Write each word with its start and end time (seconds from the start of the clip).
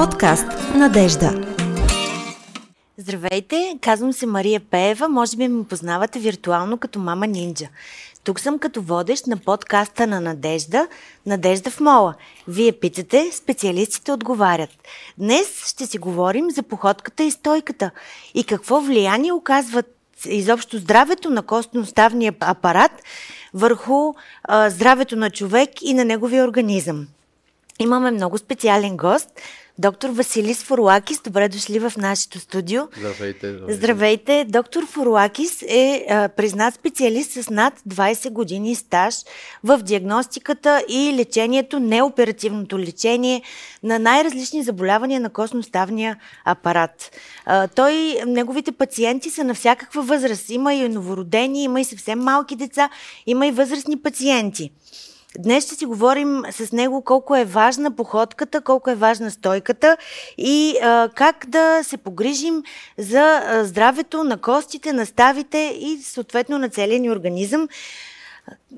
Подкаст 0.00 0.46
Надежда. 0.74 1.42
Здравейте, 2.96 3.78
казвам 3.80 4.12
се 4.12 4.26
Мария 4.26 4.60
Пеева, 4.60 5.08
може 5.08 5.36
би 5.36 5.48
ме 5.48 5.64
познавате 5.64 6.18
виртуално 6.18 6.78
като 6.78 6.98
Мама 6.98 7.26
Нинджа. 7.26 7.68
Тук 8.24 8.40
съм 8.40 8.58
като 8.58 8.82
водещ 8.82 9.26
на 9.26 9.36
подкаста 9.36 10.06
на 10.06 10.20
Надежда, 10.20 10.88
Надежда 11.26 11.70
в 11.70 11.80
мола. 11.80 12.14
Вие 12.48 12.72
питате, 12.72 13.30
специалистите 13.32 14.12
отговарят. 14.12 14.70
Днес 15.18 15.66
ще 15.66 15.86
си 15.86 15.98
говорим 15.98 16.50
за 16.50 16.62
походката 16.62 17.22
и 17.22 17.30
стойката 17.30 17.90
и 18.34 18.44
какво 18.44 18.80
влияние 18.80 19.32
оказват 19.32 19.86
изобщо 20.26 20.78
здравето 20.78 21.30
на 21.30 21.42
костно-ставния 21.42 22.34
апарат 22.40 22.92
върху 23.54 24.14
а, 24.44 24.70
здравето 24.70 25.16
на 25.16 25.30
човек 25.30 25.70
и 25.82 25.94
на 25.94 26.04
неговия 26.04 26.44
организъм. 26.44 27.06
Имаме 27.80 28.10
много 28.10 28.38
специален 28.38 28.96
гост, 28.96 29.30
доктор 29.80 30.10
Василис 30.10 30.62
Форлакис. 30.62 31.20
Добре 31.20 31.48
дошли 31.48 31.78
в 31.78 31.92
нашето 31.96 32.38
студио. 32.38 32.82
Здравейте. 32.96 33.52
Здравейте. 33.52 33.74
Здравейте. 33.74 34.44
Доктор 34.48 34.86
Форлакис 34.86 35.62
е 35.62 36.06
а, 36.10 36.28
признат 36.28 36.74
специалист 36.74 37.32
с 37.32 37.50
над 37.50 37.74
20 37.88 38.30
години 38.30 38.74
стаж 38.74 39.14
в 39.64 39.78
диагностиката 39.78 40.84
и 40.88 41.12
лечението, 41.16 41.80
неоперативното 41.80 42.78
лечение 42.78 43.42
на 43.82 43.98
най-различни 43.98 44.62
заболявания 44.62 45.20
на 45.20 45.30
костно-ставния 45.30 46.16
апарат. 46.44 47.10
А, 47.46 47.68
той, 47.68 48.16
неговите 48.26 48.72
пациенти 48.72 49.30
са 49.30 49.44
на 49.44 49.54
всякаква 49.54 50.02
възраст. 50.02 50.50
Има 50.50 50.74
и 50.74 50.88
новородени, 50.88 51.64
има 51.64 51.80
и 51.80 51.84
съвсем 51.84 52.18
малки 52.18 52.56
деца, 52.56 52.90
има 53.26 53.46
и 53.46 53.50
възрастни 53.50 53.96
пациенти. 53.96 54.70
Днес 55.38 55.66
ще 55.66 55.74
си 55.74 55.86
говорим 55.86 56.42
с 56.50 56.72
него 56.72 57.02
колко 57.02 57.36
е 57.36 57.44
важна 57.44 57.90
походката, 57.90 58.60
колко 58.60 58.90
е 58.90 58.94
важна 58.94 59.30
стойката 59.30 59.96
и 60.38 60.76
а, 60.82 61.08
как 61.14 61.46
да 61.48 61.80
се 61.84 61.96
погрижим 61.96 62.62
за 62.98 63.42
здравето 63.64 64.24
на 64.24 64.38
костите, 64.38 64.92
на 64.92 65.06
ставите 65.06 65.58
и 65.80 65.98
съответно 66.02 66.58
на 66.58 66.68
целия 66.68 67.00
ни 67.00 67.10
организъм. 67.10 67.68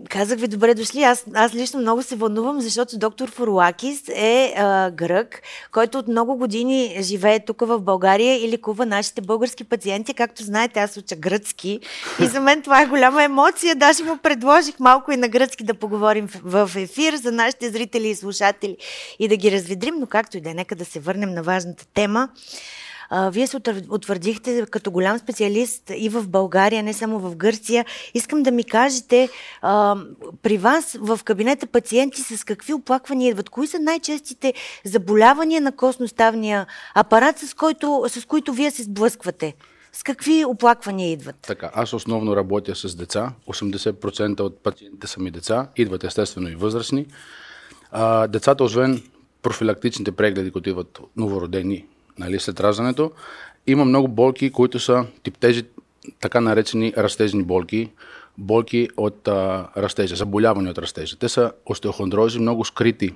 Казах 0.08 0.38
ви 0.38 0.48
добре 0.48 0.74
дошли. 0.74 1.02
Аз, 1.02 1.24
аз 1.34 1.54
лично 1.54 1.80
много 1.80 2.02
се 2.02 2.16
вълнувам, 2.16 2.60
защото 2.60 2.98
доктор 2.98 3.30
Форлакис 3.30 4.02
е 4.08 4.54
а, 4.56 4.90
грък, 4.90 5.42
който 5.72 5.98
от 5.98 6.08
много 6.08 6.36
години 6.36 6.96
живее 7.00 7.40
тук 7.40 7.60
в 7.60 7.80
България 7.80 8.44
и 8.44 8.48
лекува 8.48 8.86
нашите 8.86 9.20
български 9.20 9.64
пациенти. 9.64 10.14
Както 10.14 10.42
знаете, 10.42 10.80
аз 10.80 10.96
уча 10.96 11.16
гръцки 11.16 11.80
и 12.20 12.26
за 12.26 12.40
мен 12.40 12.62
това 12.62 12.82
е 12.82 12.86
голяма 12.86 13.24
емоция. 13.24 13.74
Даже 13.74 14.04
му 14.04 14.18
предложих 14.18 14.80
малко 14.80 15.12
и 15.12 15.16
на 15.16 15.28
гръцки 15.28 15.64
да 15.64 15.74
поговорим 15.74 16.26
в, 16.26 16.66
в 16.66 16.76
ефир 16.76 17.14
за 17.14 17.32
нашите 17.32 17.70
зрители 17.70 18.08
и 18.08 18.14
слушатели 18.14 18.76
и 19.18 19.28
да 19.28 19.36
ги 19.36 19.52
разведрим, 19.52 19.94
но 19.98 20.06
както 20.06 20.36
и 20.36 20.40
да 20.40 20.50
е, 20.50 20.54
нека 20.54 20.76
да 20.76 20.84
се 20.84 21.00
върнем 21.00 21.30
на 21.34 21.42
важната 21.42 21.86
тема. 21.94 22.28
А, 23.14 23.30
вие 23.30 23.46
се 23.46 23.56
утвърдихте 23.88 24.66
като 24.70 24.90
голям 24.90 25.18
специалист 25.18 25.92
и 25.96 26.08
в 26.08 26.28
България, 26.28 26.82
не 26.82 26.92
само 26.92 27.18
в 27.18 27.36
Гърция. 27.36 27.84
Искам 28.14 28.42
да 28.42 28.50
ми 28.50 28.64
кажете, 28.64 29.28
а, 29.62 29.96
при 30.42 30.58
вас 30.58 30.96
в 31.00 31.20
кабинета 31.24 31.66
пациенти 31.66 32.22
с 32.22 32.44
какви 32.44 32.74
оплаквания 32.74 33.30
идват? 33.30 33.50
Кои 33.50 33.66
са 33.66 33.78
най-честите 33.78 34.54
заболявания 34.84 35.60
на 35.60 35.72
костноставния 35.72 36.66
апарат, 36.94 37.38
с, 37.38 37.54
който, 37.54 38.04
с 38.08 38.24
които 38.24 38.52
вие 38.52 38.70
се 38.70 38.82
сблъсквате? 38.82 39.54
С 39.92 40.02
какви 40.02 40.44
оплаквания 40.44 41.12
идват? 41.12 41.36
Така, 41.42 41.70
аз 41.74 41.92
основно 41.92 42.36
работя 42.36 42.76
с 42.76 42.94
деца. 42.94 43.32
80% 43.48 44.40
от 44.40 44.62
пациентите 44.62 45.06
са 45.06 45.20
ми 45.20 45.30
деца. 45.30 45.68
Идват 45.76 46.04
естествено 46.04 46.48
и 46.48 46.54
възрастни. 46.54 47.06
А, 47.90 48.26
децата, 48.26 48.64
освен 48.64 49.02
профилактичните 49.42 50.12
прегледи, 50.12 50.50
които 50.50 50.68
идват 50.68 51.00
новородени 51.16 51.86
нали, 52.18 52.40
след 52.40 52.60
раждането. 52.60 53.12
Има 53.66 53.84
много 53.84 54.08
болки, 54.08 54.52
които 54.52 54.78
са 54.78 55.06
тип 55.22 55.38
тези 55.38 55.64
така 56.20 56.40
наречени 56.40 56.92
растежни 56.96 57.42
болки, 57.42 57.90
болки 58.38 58.88
от 58.96 59.28
а, 59.28 59.68
растежа, 59.76 60.16
заболявания 60.16 60.70
от 60.70 60.78
растежа. 60.78 61.16
Те 61.16 61.28
са 61.28 61.52
остеохондрози, 61.66 62.38
много 62.38 62.64
скрити 62.64 63.14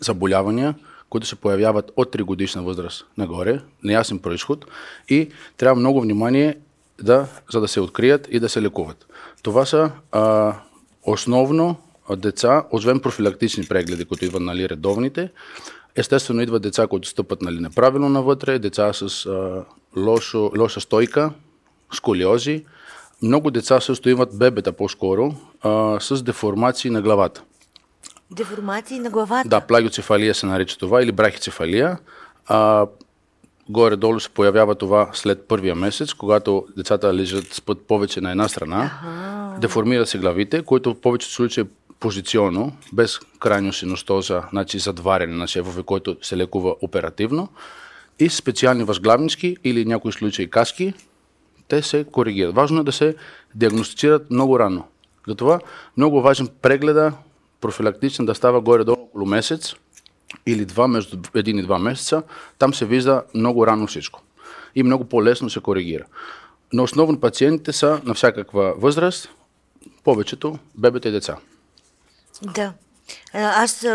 заболявания, 0.00 0.74
които 1.08 1.26
се 1.26 1.36
появяват 1.36 1.92
от 1.96 2.12
3 2.12 2.22
годишна 2.22 2.62
възраст 2.62 3.06
нагоре, 3.18 3.60
неясен 3.82 4.18
происход 4.18 4.66
и 5.08 5.28
трябва 5.56 5.80
много 5.80 6.00
внимание 6.00 6.58
да, 7.02 7.26
за 7.52 7.60
да 7.60 7.68
се 7.68 7.80
открият 7.80 8.28
и 8.30 8.40
да 8.40 8.48
се 8.48 8.62
лекуват. 8.62 9.06
Това 9.42 9.66
са 9.66 9.90
а, 10.12 10.54
основно 11.02 11.76
деца, 12.16 12.64
освен 12.70 13.00
профилактични 13.00 13.66
прегледи, 13.66 14.04
които 14.04 14.24
идват 14.24 14.42
нали, 14.42 14.68
редовните, 14.68 15.30
Естествено, 15.96 16.42
идват 16.42 16.62
деца, 16.62 16.86
които 16.86 17.08
стъпат 17.08 17.42
нали, 17.42 17.60
неправилно 17.60 18.08
навътре, 18.08 18.58
деца 18.58 18.92
с 18.92 19.26
а, 19.26 19.64
лошо, 19.96 20.52
лоша 20.58 20.80
стойка, 20.80 21.30
сколиози. 21.92 22.64
Много 23.22 23.50
деца 23.50 23.80
също 23.80 24.08
имат 24.08 24.38
бебета 24.38 24.72
по-скоро 24.72 25.34
а, 25.62 26.00
с 26.00 26.22
деформации 26.22 26.90
на 26.90 27.02
главата. 27.02 27.42
Деформации 28.30 28.98
на 28.98 29.10
главата? 29.10 29.48
Да, 29.48 29.60
плагиоцефалия 29.60 30.34
се 30.34 30.46
нарича 30.46 30.78
това 30.78 31.02
или 31.02 31.12
брахицефалия. 31.12 31.98
А, 32.46 32.86
горе-долу 33.68 34.20
се 34.20 34.28
появява 34.28 34.74
това 34.74 35.10
след 35.12 35.48
първия 35.48 35.74
месец, 35.74 36.12
когато 36.12 36.66
децата 36.76 37.14
лежат 37.14 37.54
с 37.54 37.60
път 37.60 37.86
повече 37.86 38.20
на 38.20 38.30
една 38.30 38.48
страна. 38.48 38.90
Ага. 39.04 39.60
Деформират 39.60 40.08
се 40.08 40.18
главите, 40.18 40.62
които 40.62 40.94
в 40.94 41.00
повечето 41.00 41.32
случаи 41.34 41.64
позиционно, 42.00 42.72
без 42.92 43.18
крайно 43.38 43.72
синостоза, 43.72 44.42
значи 44.50 44.78
задваряне 44.78 45.36
на 45.36 45.46
шевове, 45.46 45.82
който 45.82 46.16
се 46.22 46.36
лекува 46.36 46.76
оперативно, 46.82 47.48
и 48.18 48.28
специални 48.28 48.84
възглавнички 48.84 49.56
или 49.64 49.84
някои 49.84 50.12
случаи 50.12 50.50
каски, 50.50 50.94
те 51.68 51.82
се 51.82 52.04
коригират. 52.04 52.54
Важно 52.54 52.80
е 52.80 52.84
да 52.84 52.92
се 52.92 53.14
диагностицират 53.54 54.30
много 54.30 54.58
рано. 54.58 54.84
Затова 55.28 55.60
много 55.96 56.22
важен 56.22 56.48
прегледа 56.62 57.12
профилактичен 57.60 58.26
да 58.26 58.34
става 58.34 58.60
горе-долу 58.60 59.02
около 59.02 59.26
месец 59.26 59.74
или 60.46 60.64
два, 60.64 60.88
между 60.88 61.18
един 61.34 61.58
и 61.58 61.62
два 61.62 61.78
месеца. 61.78 62.22
Там 62.58 62.74
се 62.74 62.86
вижда 62.86 63.22
много 63.34 63.66
рано 63.66 63.86
всичко. 63.86 64.22
И 64.74 64.82
много 64.82 65.04
по-лесно 65.04 65.50
се 65.50 65.60
коригира. 65.60 66.04
Но 66.72 66.82
основно 66.82 67.20
пациентите 67.20 67.72
са 67.72 68.00
на 68.04 68.14
всякаква 68.14 68.74
възраст, 68.76 69.28
повечето 70.04 70.58
бебета 70.78 71.08
и 71.08 71.12
деца. 71.12 71.36
Да. 72.42 72.72
Аз 73.32 73.86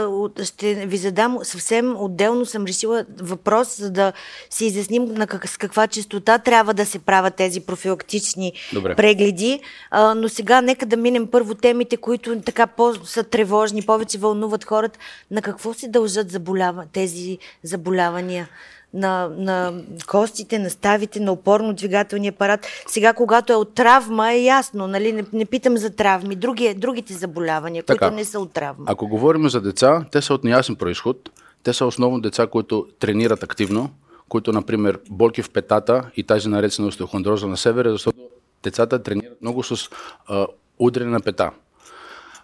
ще 0.44 0.74
ви 0.86 0.98
задам 0.98 1.40
съвсем 1.44 1.96
отделно 1.98 2.46
съм 2.46 2.66
решила 2.66 3.06
въпрос, 3.22 3.78
за 3.78 3.92
да 3.92 4.14
си 4.50 4.66
изясним 4.66 5.06
на 5.06 5.28
как, 5.28 5.50
с 5.50 5.58
каква 5.58 5.88
частота 5.88 6.38
трябва 6.38 6.74
да 6.74 6.86
се 6.86 7.00
правят 7.00 7.36
тези 7.36 7.62
профилактични 7.62 8.54
Добре. 8.74 8.96
прегледи. 8.96 9.60
А, 9.92 10.16
но 10.16 10.30
сега 10.30 10.62
нека 10.62 10.86
да 10.86 10.98
минем 10.98 11.28
първо 11.28 11.56
темите, 11.56 11.98
които 11.98 12.42
така 12.42 12.68
по-са 12.68 13.24
тревожни, 13.24 13.82
повече 13.82 14.18
вълнуват 14.18 14.64
хората. 14.64 15.00
На 15.32 15.42
какво 15.42 15.74
се 15.74 15.88
дължат 15.88 16.32
заболява, 16.32 16.86
тези 16.94 17.38
заболявания? 17.64 18.50
На, 18.96 19.30
на 19.38 19.74
костите, 20.08 20.60
на 20.60 20.70
ставите, 20.70 21.20
на 21.20 21.32
опорно-двигателния 21.32 22.30
апарат. 22.30 22.68
Сега, 22.88 23.14
когато 23.14 23.54
е 23.54 23.56
от 23.56 23.74
травма, 23.74 24.34
е 24.34 24.44
ясно, 24.44 24.88
нали? 24.88 25.12
Не, 25.12 25.26
не 25.34 25.46
питам 25.46 25.78
за 25.78 25.90
травми, 25.90 26.36
други, 26.36 26.74
другите 26.74 27.14
заболявания, 27.14 27.84
така, 27.84 28.06
които 28.06 28.16
не 28.16 28.26
са 28.26 28.40
от 28.40 28.52
травма. 28.52 28.86
Ако 28.88 29.08
говорим 29.08 29.50
за 29.50 29.62
деца, 29.62 30.06
те 30.12 30.22
са 30.22 30.34
от 30.34 30.44
неясен 30.44 30.76
происход. 30.76 31.30
Те 31.64 31.74
са 31.74 31.86
основно 31.86 32.22
деца, 32.22 32.48
които 32.48 32.88
тренират 33.00 33.44
активно, 33.44 33.90
които, 34.30 34.52
например, 34.52 35.00
болки 35.10 35.42
в 35.42 35.50
петата 35.50 36.10
и 36.16 36.24
тази 36.24 36.50
наречена 36.50 36.88
остеохондроза 36.88 37.48
на 37.48 37.58
севера, 37.58 37.92
защото 37.92 38.18
децата 38.64 39.04
тренират 39.04 39.42
много 39.42 39.64
с 39.64 39.90
а, 40.28 40.48
удрене 40.80 41.12
на 41.12 41.22
пета. 41.22 41.52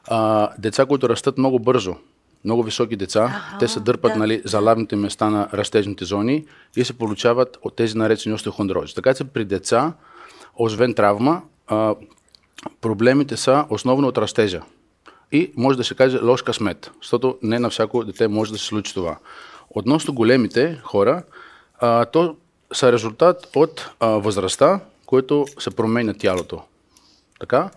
А, 0.08 0.50
деца, 0.58 0.86
които 0.86 1.10
растат 1.10 1.38
много 1.38 1.60
бързо, 1.60 1.96
много 2.46 2.64
високи 2.64 2.96
деца, 2.96 3.24
ага, 3.24 3.58
те 3.60 3.68
се 3.68 3.80
дърпат 3.80 4.14
да. 4.14 4.20
нали, 4.20 4.42
за 4.46 4.60
лавните 4.60 4.96
места 4.96 5.30
на 5.30 5.50
растежните 5.54 6.06
зони 6.06 6.46
и 6.76 6.86
се 6.86 6.94
получават 6.94 7.58
от 7.62 7.76
тези 7.76 7.98
наречени 7.98 8.36
остеохондрози. 8.36 8.96
Така 8.96 9.14
че 9.14 9.24
при 9.24 9.46
деца, 9.46 9.94
освен 10.56 10.94
травма, 10.94 11.42
а, 11.68 11.96
проблемите 12.82 13.38
са 13.38 13.66
основно 13.70 14.08
от 14.08 14.18
растежа. 14.18 14.62
И 15.32 15.52
може 15.58 15.78
да 15.78 15.84
се 15.84 15.96
каже 15.96 16.20
лош 16.24 16.42
късмет, 16.42 16.92
защото 17.02 17.38
не 17.42 17.60
на 17.60 17.70
всяко 17.70 18.04
дете 18.04 18.28
може 18.28 18.52
да 18.52 18.58
се 18.58 18.66
случи 18.66 18.94
това. 18.94 19.18
Относно 19.70 20.14
големите 20.14 20.80
хора, 20.84 21.24
а, 21.80 22.06
то 22.06 22.36
са 22.74 22.92
резултат 22.92 23.50
от 23.56 23.90
а, 24.00 24.08
възрастта, 24.08 24.80
което 25.06 25.46
се 25.60 25.72
променя 25.72 26.14
тялото. 26.14 26.62
Така, 27.40 27.70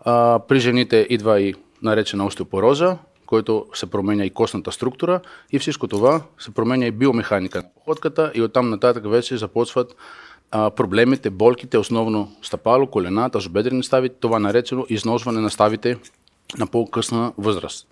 а, 0.00 0.40
при 0.48 0.60
жените 0.60 1.06
идва 1.10 1.40
и 1.40 1.54
наречена 1.82 2.26
остеопороза, 2.26 2.98
който 3.28 3.66
се 3.74 3.86
променя 3.86 4.24
и 4.24 4.30
костната 4.30 4.72
структура 4.72 5.20
и 5.52 5.58
всичко 5.58 5.88
това 5.88 6.22
се 6.38 6.50
променя 6.50 6.86
и 6.86 6.90
биомеханика 6.90 7.58
на 7.58 7.64
походката 7.74 8.32
и 8.34 8.42
оттам 8.42 8.70
нататък 8.70 9.10
вече 9.10 9.36
започват 9.36 9.96
а, 10.50 10.70
проблемите, 10.70 11.30
болките, 11.30 11.78
основно 11.78 12.32
стъпало, 12.42 12.86
колена, 12.86 13.30
тазобедрени 13.30 13.82
стави, 13.82 14.08
това 14.08 14.38
наречено 14.38 14.86
износване 14.88 15.40
на 15.40 15.50
ставите 15.50 15.96
на 16.58 16.66
по-късна 16.66 17.32
възраст. 17.38 17.86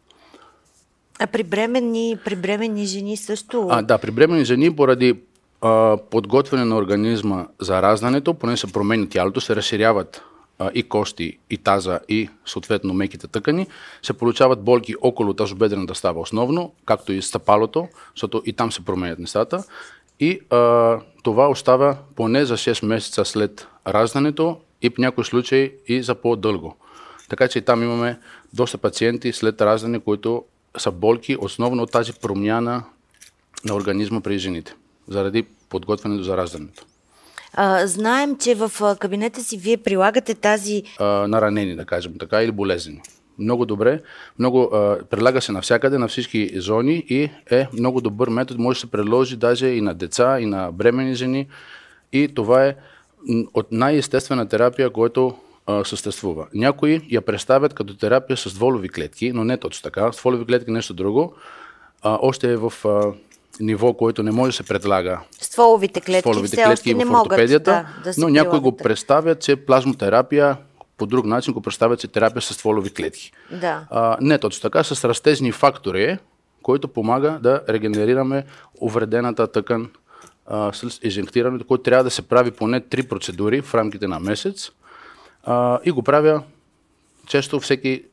А 1.18 1.26
при 1.26 1.42
бременни, 1.42 2.18
при 2.24 2.36
бременни 2.36 2.86
жени 2.86 3.16
също? 3.16 3.68
А, 3.70 3.82
да, 3.82 3.98
при 3.98 4.10
бременни 4.10 4.44
жени 4.44 4.76
поради 4.76 5.14
а, 5.60 5.96
подготвяне 6.10 6.64
на 6.64 6.76
организма 6.76 7.46
за 7.60 7.82
раждането, 7.82 8.34
поне 8.34 8.56
се 8.56 8.72
променя 8.72 9.06
тялото, 9.06 9.40
се 9.40 9.56
разширяват 9.56 10.22
и 10.74 10.82
кости, 10.82 11.38
и 11.50 11.56
таза, 11.56 12.00
и 12.08 12.28
съответно 12.46 12.94
меките 12.94 13.26
тъкани, 13.26 13.66
се 14.02 14.12
получават 14.12 14.62
болки 14.62 14.94
около 15.00 15.34
тазобедрената 15.34 15.94
става 15.94 16.20
основно, 16.20 16.72
както 16.84 17.12
и 17.12 17.22
стъпалото, 17.22 17.88
защото 18.14 18.42
и 18.46 18.52
там 18.52 18.72
се 18.72 18.84
променят 18.84 19.18
нещата. 19.18 19.64
И 20.20 20.40
а, 20.50 20.98
това 21.22 21.48
остава 21.48 21.98
поне 22.16 22.44
за 22.44 22.56
6 22.56 22.86
месеца 22.86 23.24
след 23.24 23.66
раждането 23.88 24.60
и 24.82 24.90
в 24.90 24.98
някои 24.98 25.24
случаи 25.24 25.72
и 25.88 26.02
за 26.02 26.14
по-дълго. 26.14 26.76
Така 27.28 27.48
че 27.48 27.58
и 27.58 27.62
там 27.62 27.82
имаме 27.82 28.18
доста 28.52 28.78
пациенти 28.78 29.32
след 29.32 29.60
раждане, 29.60 30.00
които 30.00 30.44
са 30.78 30.90
болки 30.90 31.36
основно 31.40 31.82
от 31.82 31.92
тази 31.92 32.12
промяна 32.12 32.84
на 33.64 33.74
организма 33.74 34.20
при 34.20 34.38
жените, 34.38 34.74
заради 35.08 35.42
подготвянето 35.68 36.22
за 36.22 36.36
раждането. 36.36 36.86
Знаем, 37.84 38.36
че 38.36 38.54
в 38.54 38.96
кабинета 38.98 39.42
си 39.42 39.58
вие 39.58 39.76
прилагате 39.76 40.34
тази... 40.34 40.82
А, 40.98 41.04
на 41.04 41.40
ранени, 41.40 41.76
да 41.76 41.84
кажем 41.84 42.14
така, 42.18 42.42
или 42.42 42.52
болезни. 42.52 43.00
Много 43.38 43.66
добре, 43.66 44.02
много, 44.38 44.62
а, 44.62 44.98
предлага 45.10 45.40
се 45.40 45.52
навсякъде, 45.52 45.98
на 45.98 46.08
всички 46.08 46.60
зони 46.60 47.04
и 47.08 47.30
е 47.50 47.68
много 47.72 48.00
добър 48.00 48.28
метод, 48.28 48.62
може 48.62 48.76
да 48.76 48.80
се 48.80 48.90
предложи 48.90 49.36
даже 49.36 49.66
и 49.66 49.80
на 49.80 49.94
деца, 49.94 50.40
и 50.40 50.46
на 50.46 50.72
бремени 50.72 51.14
жени. 51.14 51.48
И 52.12 52.28
това 52.34 52.64
е 52.64 52.74
от 53.54 53.72
най-естествена 53.72 54.48
терапия, 54.48 54.90
която 54.90 55.36
съществува. 55.84 56.46
Някои 56.54 57.00
я 57.10 57.22
представят 57.22 57.74
като 57.74 57.96
терапия 57.96 58.36
с 58.36 58.50
стволови 58.50 58.88
клетки, 58.88 59.32
но 59.32 59.44
не 59.44 59.56
точно 59.56 59.82
така. 59.82 60.12
Стволови 60.12 60.46
клетки 60.46 60.70
е 60.70 60.74
нещо 60.74 60.94
друго. 60.94 61.34
А, 62.02 62.18
още 62.22 62.52
е 62.52 62.56
в 62.56 62.72
а, 62.84 63.12
ниво, 63.60 63.94
което 63.94 64.22
не 64.22 64.30
може 64.30 64.48
да 64.48 64.56
се 64.56 64.62
предлага 64.62 65.20
Стволовите 65.40 66.00
клетки 66.00 66.20
стволовите 66.20 66.56
клетки 66.56 66.94
не 66.94 67.04
в 67.04 67.08
могат 67.08 67.26
ортопедията, 67.26 67.70
да, 67.70 68.02
да 68.04 68.14
се 68.14 68.20
но 68.20 68.28
някои 68.28 68.60
го 68.60 68.76
представят, 68.76 69.40
че 69.40 69.56
плазмотерапия 69.56 70.56
по 70.96 71.06
друг 71.06 71.26
начин 71.26 71.52
го 71.52 71.60
представят, 71.60 72.00
че 72.00 72.08
терапия 72.08 72.42
с 72.42 72.54
стволови 72.54 72.90
клетки. 72.90 73.32
Да. 73.50 73.86
А, 73.90 74.16
не 74.20 74.38
точно 74.38 74.62
така, 74.62 74.84
с 74.84 75.04
растежни 75.04 75.52
фактори 75.52 76.18
който 76.66 76.88
помага 76.88 77.38
да 77.42 77.62
регенерираме 77.68 78.44
увредената 78.80 79.46
тъкан 79.46 79.90
а, 80.46 80.72
с 80.72 81.00
инжектирането, 81.02 81.64
което 81.64 81.82
трябва 81.82 82.04
да 82.04 82.10
се 82.10 82.22
прави 82.22 82.50
поне 82.50 82.80
три 82.80 83.02
процедури 83.02 83.62
в 83.62 83.74
рамките 83.74 84.08
на 84.08 84.20
месец. 84.20 84.70
А, 85.44 85.78
и 85.84 85.90
го 85.90 86.02
правя 86.02 86.42
често 87.26 87.60
всеки, 87.60 88.04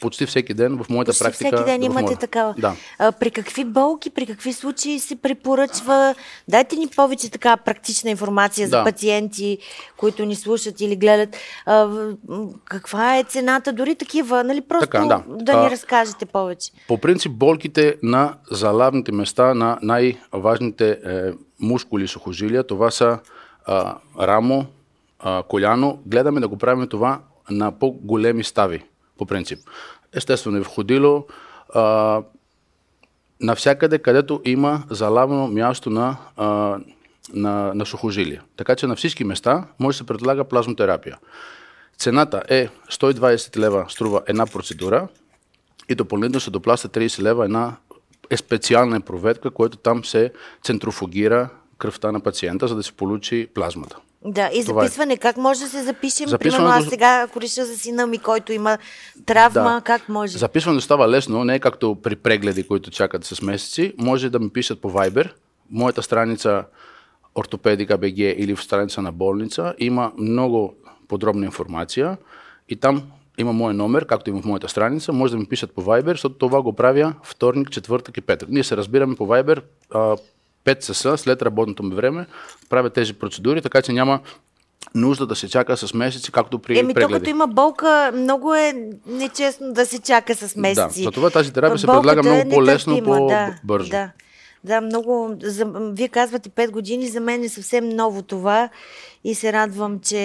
почти 0.00 0.26
всеки 0.26 0.54
ден 0.54 0.76
в 0.76 0.88
моята 0.88 1.10
Почти 1.10 1.24
практика. 1.24 1.48
всеки 1.48 1.64
ден 1.64 1.82
имате 1.82 2.02
моя- 2.02 2.16
такава. 2.16 2.54
Да. 2.58 2.74
А, 2.98 3.12
при 3.12 3.30
какви 3.30 3.64
болки, 3.64 4.10
при 4.10 4.26
какви 4.26 4.52
случаи 4.52 5.00
се 5.00 5.16
препоръчва? 5.16 6.14
Дайте 6.48 6.76
ни 6.76 6.86
повече 6.88 7.30
така 7.30 7.56
практична 7.56 8.10
информация 8.10 8.68
за 8.68 8.78
Да. 8.78 8.84
пациенти, 8.84 9.58
които 9.96 10.24
ни 10.24 10.34
слушат 10.36 10.80
или 10.80 10.96
гледат. 10.96 11.36
А, 11.66 11.88
каква 12.64 13.18
е 13.18 13.24
цената? 13.24 13.72
Дори 13.72 13.94
такива, 13.94 14.44
нали? 14.44 14.60
Просто 14.60 14.86
Така, 14.86 15.00
да. 15.00 15.22
да 15.28 15.52
ни 15.54 15.66
А, 15.66 15.70
разкажете 15.70 16.26
повече. 16.26 16.70
По 16.88 16.98
принцип, 16.98 17.32
болките 17.32 17.96
на 18.02 18.34
залавните 18.50 19.12
места 19.12 19.54
на 19.54 19.78
най-важните 19.82 20.90
е, 20.90 21.30
мускули 21.60 22.04
и 22.04 22.08
сухожилия, 22.08 22.64
това 22.64 22.90
са 22.90 23.18
а, 23.66 23.94
рамо, 24.20 24.66
а, 25.20 25.42
коляно. 25.42 25.98
Гледаме 26.06 26.40
да 26.40 26.48
го 26.48 26.56
правим 26.56 26.88
това 26.88 27.20
на 27.50 27.72
по-големи 27.72 28.44
стави, 28.44 28.82
по 29.18 29.26
принцип. 29.26 29.58
Естествено, 30.12 30.58
и 30.58 30.64
в 30.64 30.66
ходило, 30.66 31.26
а, 31.74 32.22
навсякъде, 33.40 33.98
където 33.98 34.40
има 34.44 34.82
залавно 34.90 35.48
място 35.48 35.90
на, 35.90 36.16
а, 36.36 36.78
на, 37.34 37.74
на 37.74 37.86
сухожилие. 37.86 38.40
Така 38.56 38.76
че 38.76 38.86
на 38.86 38.96
всички 38.96 39.24
места 39.24 39.64
може 39.78 39.94
да 39.94 39.98
се 39.98 40.06
предлага 40.06 40.44
плазмотерапия. 40.44 41.18
Цената 41.98 42.42
е 42.48 42.68
120 42.90 43.56
лева 43.56 43.86
струва 43.88 44.22
една 44.26 44.46
процедура 44.46 45.08
и 45.88 45.94
допълнително 45.94 46.40
се 46.40 46.50
доплаща 46.50 46.88
30 46.88 47.22
лева 47.22 47.44
една 47.44 47.76
е 48.30 48.36
специална 48.36 49.00
проветка, 49.00 49.50
която 49.50 49.76
там 49.76 50.04
се 50.04 50.32
центрофугира 50.62 51.48
кръвта 51.78 52.12
на 52.12 52.20
пациента, 52.20 52.68
за 52.68 52.76
да 52.76 52.82
се 52.82 52.92
получи 52.92 53.48
плазмата. 53.54 53.96
Да, 54.24 54.50
и 54.54 54.64
Това 54.64 54.82
е. 54.82 54.86
записване. 54.86 55.16
Как 55.16 55.36
може 55.36 55.60
да 55.60 55.66
се 55.68 55.82
запишем? 55.82 56.30
Примерно 56.38 56.66
аз 56.66 56.84
сега, 56.84 57.22
ако 57.28 57.40
реша 57.40 57.64
за 57.64 57.76
сина 57.76 58.06
ми, 58.06 58.18
който 58.18 58.52
има 58.52 58.78
травма, 59.26 59.62
Да. 59.74 59.82
как 59.84 60.08
може? 60.08 60.38
Записването 60.38 60.84
става 60.84 61.08
лесно, 61.08 61.44
не 61.44 61.54
е 61.54 61.58
както 61.58 61.94
при 62.02 62.16
прегледи, 62.16 62.62
които 62.62 62.90
чакат 62.90 63.24
с 63.24 63.42
месеци. 63.42 63.92
Може 63.98 64.30
да 64.30 64.38
ми 64.38 64.50
пишат 64.50 64.80
по 64.80 64.90
Viber. 64.90 65.30
Моята 65.70 66.02
страница 66.02 66.64
ортопедика 67.38 67.98
БГ 67.98 68.18
или 68.18 68.56
в 68.56 68.62
страница 68.62 69.02
на 69.02 69.12
болница 69.12 69.74
има 69.78 70.12
много 70.18 70.74
подробна 71.08 71.44
информация 71.46 72.16
и 72.68 72.76
там 72.76 73.02
има 73.38 73.52
мой 73.52 73.74
номер, 73.74 74.06
както 74.06 74.30
има 74.30 74.42
в 74.42 74.44
моята 74.44 74.68
страница. 74.68 75.12
Може 75.12 75.32
да 75.32 75.38
ми 75.38 75.46
пишат 75.46 75.72
по 75.72 75.82
Viber, 75.82 76.10
защото 76.10 76.34
това 76.34 76.62
го 76.62 76.72
правя 76.72 77.14
вторник, 77.22 77.70
четвъртък 77.70 78.16
и 78.16 78.20
петък. 78.20 78.48
Ние 78.48 78.64
се 78.64 78.76
разбираме 78.76 79.16
по 79.16 79.26
Viber 79.26 79.62
а, 79.90 80.16
5 80.64 80.86
часа 80.86 81.18
след 81.18 81.42
работното 81.42 81.82
ми 81.82 81.94
време, 81.94 82.26
правя 82.68 82.90
тези 82.90 83.14
процедури, 83.14 83.62
така 83.62 83.82
че 83.82 83.92
няма 83.92 84.20
нужда 84.94 85.26
да 85.26 85.36
се 85.36 85.48
чака 85.48 85.76
с 85.76 85.94
месеци, 85.94 86.32
както 86.32 86.58
при 86.58 86.78
Еми, 86.78 86.94
прегледи. 86.94 87.12
като 87.12 87.30
има 87.30 87.46
болка, 87.46 88.12
много 88.14 88.54
е 88.54 88.74
нечестно 89.06 89.72
да 89.72 89.86
се 89.86 90.02
чака 90.02 90.34
с 90.34 90.56
месеци. 90.56 91.00
Да, 91.00 91.04
затова 91.04 91.30
тази 91.30 91.52
терапия 91.52 91.78
се 91.78 91.86
предлага 91.86 92.20
е 92.20 92.22
много 92.22 92.50
по-лесно, 92.50 93.02
по-бързо. 93.04 93.90
Да, 93.90 94.10
да, 94.64 94.80
много. 94.80 95.36
За, 95.42 95.66
вие 95.74 96.08
казвате 96.08 96.50
5 96.50 96.70
години, 96.70 97.08
за 97.08 97.20
мен 97.20 97.44
е 97.44 97.48
съвсем 97.48 97.88
ново 97.88 98.22
това 98.22 98.68
и 99.24 99.34
се 99.34 99.52
радвам, 99.52 100.00
че 100.00 100.16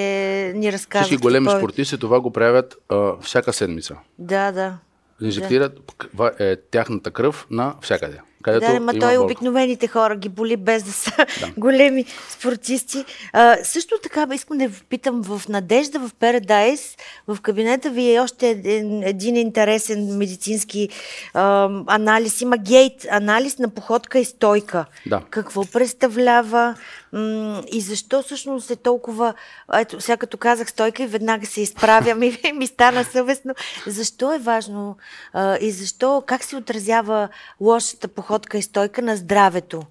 ни 0.56 0.71
разказвате. 0.71 1.06
Всички 1.06 1.21
големи 1.21 1.45
повече. 1.45 1.59
спортисти 1.59 1.97
това 1.97 2.19
го 2.19 2.31
правят 2.31 2.77
а, 2.89 3.12
всяка 3.21 3.53
седмица. 3.53 3.95
Да, 4.19 4.51
да. 4.51 4.77
Инжектират 5.21 5.80
каква 5.97 6.31
е 6.39 6.56
тяхната 6.56 7.12
кръв 7.12 7.47
на 7.51 7.75
всякъде. 7.81 8.19
Където 8.44 8.74
Да, 8.74 8.80
ма 8.80 8.91
той 8.91 9.00
болка. 9.00 9.21
обикновените 9.21 9.88
хора 9.88 10.15
ги 10.15 10.30
боли 10.30 10.57
без 10.57 10.83
да 10.83 10.91
са 10.91 11.12
големи 11.57 12.06
спортисти. 12.30 13.06
А, 13.33 13.57
също 13.63 13.95
така 14.03 14.27
искам 14.33 14.57
да 14.57 14.68
ви 14.68 14.81
питам 14.89 15.21
в 15.24 15.41
Надежда 15.50 16.00
в 16.00 16.12
Paradise, 16.13 17.00
в 17.27 17.41
кабинета 17.41 17.89
ви 17.89 18.15
е 18.15 18.19
още 18.19 18.50
един, 18.50 19.03
един 19.03 19.36
интересен 19.36 20.18
медицински 20.18 20.89
а, 21.33 21.69
анализ. 21.88 22.41
Има 22.41 22.57
гейт, 22.57 23.06
анализ 23.12 23.57
на 23.57 23.69
походка 23.69 24.19
и 24.19 24.25
стойка. 24.25 24.86
Да. 25.05 25.22
Какво 25.29 25.65
представлява 25.65 26.75
м- 27.13 27.63
и 27.72 27.81
защо 27.81 28.24
всъщност 28.24 28.72
е 28.72 28.75
толкова... 28.75 29.34
Ето, 29.75 30.01
сега 30.01 30.17
като 30.17 30.38
казах 30.38 30.69
стойка 30.69 31.03
и 31.03 31.08
веднага 31.08 31.46
се 31.46 31.62
изправям 31.62 32.24
и 32.24 32.39
ми 32.55 32.67
стана 32.67 33.03
съвестно. 33.03 33.53
Защо 33.88 34.34
е 34.34 34.39
важно 34.39 34.98
а, 35.34 35.58
и 35.62 35.72
защо, 35.72 36.24
как 36.25 36.43
се 36.43 36.55
отразява 36.55 37.29
лошата 37.62 38.08
походка 38.08 38.28
и 38.53 38.62
стойка 38.62 39.01
на 39.01 39.15
здравето 39.15 39.83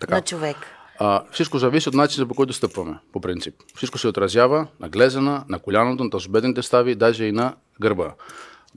Така. 0.00 0.14
на 0.14 0.22
човек? 0.22 0.56
А, 0.98 1.22
всичко 1.32 1.58
зависи 1.58 1.88
от 1.88 1.94
начина 1.94 2.26
по 2.26 2.34
който 2.34 2.52
стъпваме, 2.52 2.98
по 3.12 3.20
принцип. 3.20 3.54
Всичко 3.76 3.98
се 3.98 4.08
отразява 4.08 4.66
на 4.80 4.88
глезена, 4.88 5.44
на 5.48 5.58
коляното, 5.58 6.04
на 6.04 6.10
тазобедните 6.10 6.62
стави, 6.62 6.94
даже 6.94 7.24
и 7.24 7.32
на 7.32 7.54
гърба. 7.80 8.14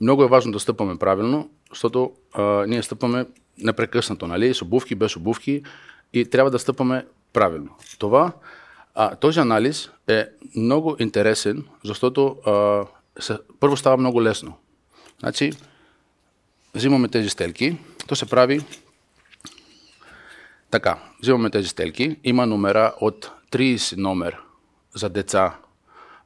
Много 0.02 0.24
е 0.24 0.28
важно 0.28 0.52
да 0.52 0.60
стъпваме 0.60 0.98
правилно, 0.98 1.50
защото 1.70 2.12
а, 2.34 2.42
ние 2.68 2.84
стъпваме 2.84 3.26
непрекъснато, 3.58 4.28
нали? 4.28 4.54
С 4.54 4.62
обувки, 4.62 4.96
без 4.96 5.16
обувки 5.16 5.64
и 6.14 6.30
трябва 6.30 6.52
да 6.52 6.60
стъпваме 6.60 7.06
правилно. 7.34 7.70
Това, 8.00 8.32
а, 8.96 9.16
този 9.16 9.40
анализ 9.40 9.90
е 10.08 10.28
много 10.56 10.96
интересен, 11.00 11.64
защото 11.84 12.36
а, 12.46 12.86
се, 13.20 13.38
първо 13.60 13.78
става 13.78 13.98
много 13.98 14.24
лесно. 14.24 14.54
Значи, 15.20 15.52
взимаме 16.76 17.08
тези 17.08 17.30
стелки, 17.30 17.78
то 18.08 18.16
се 18.16 18.26
прави 18.26 18.62
така, 20.74 20.98
взимаме 21.22 21.50
тези 21.50 21.68
стелки. 21.68 22.18
Има 22.24 22.46
номера 22.46 22.94
от 23.02 23.32
30 23.52 23.98
номер 23.98 24.38
за 24.96 25.10
деца 25.10 25.56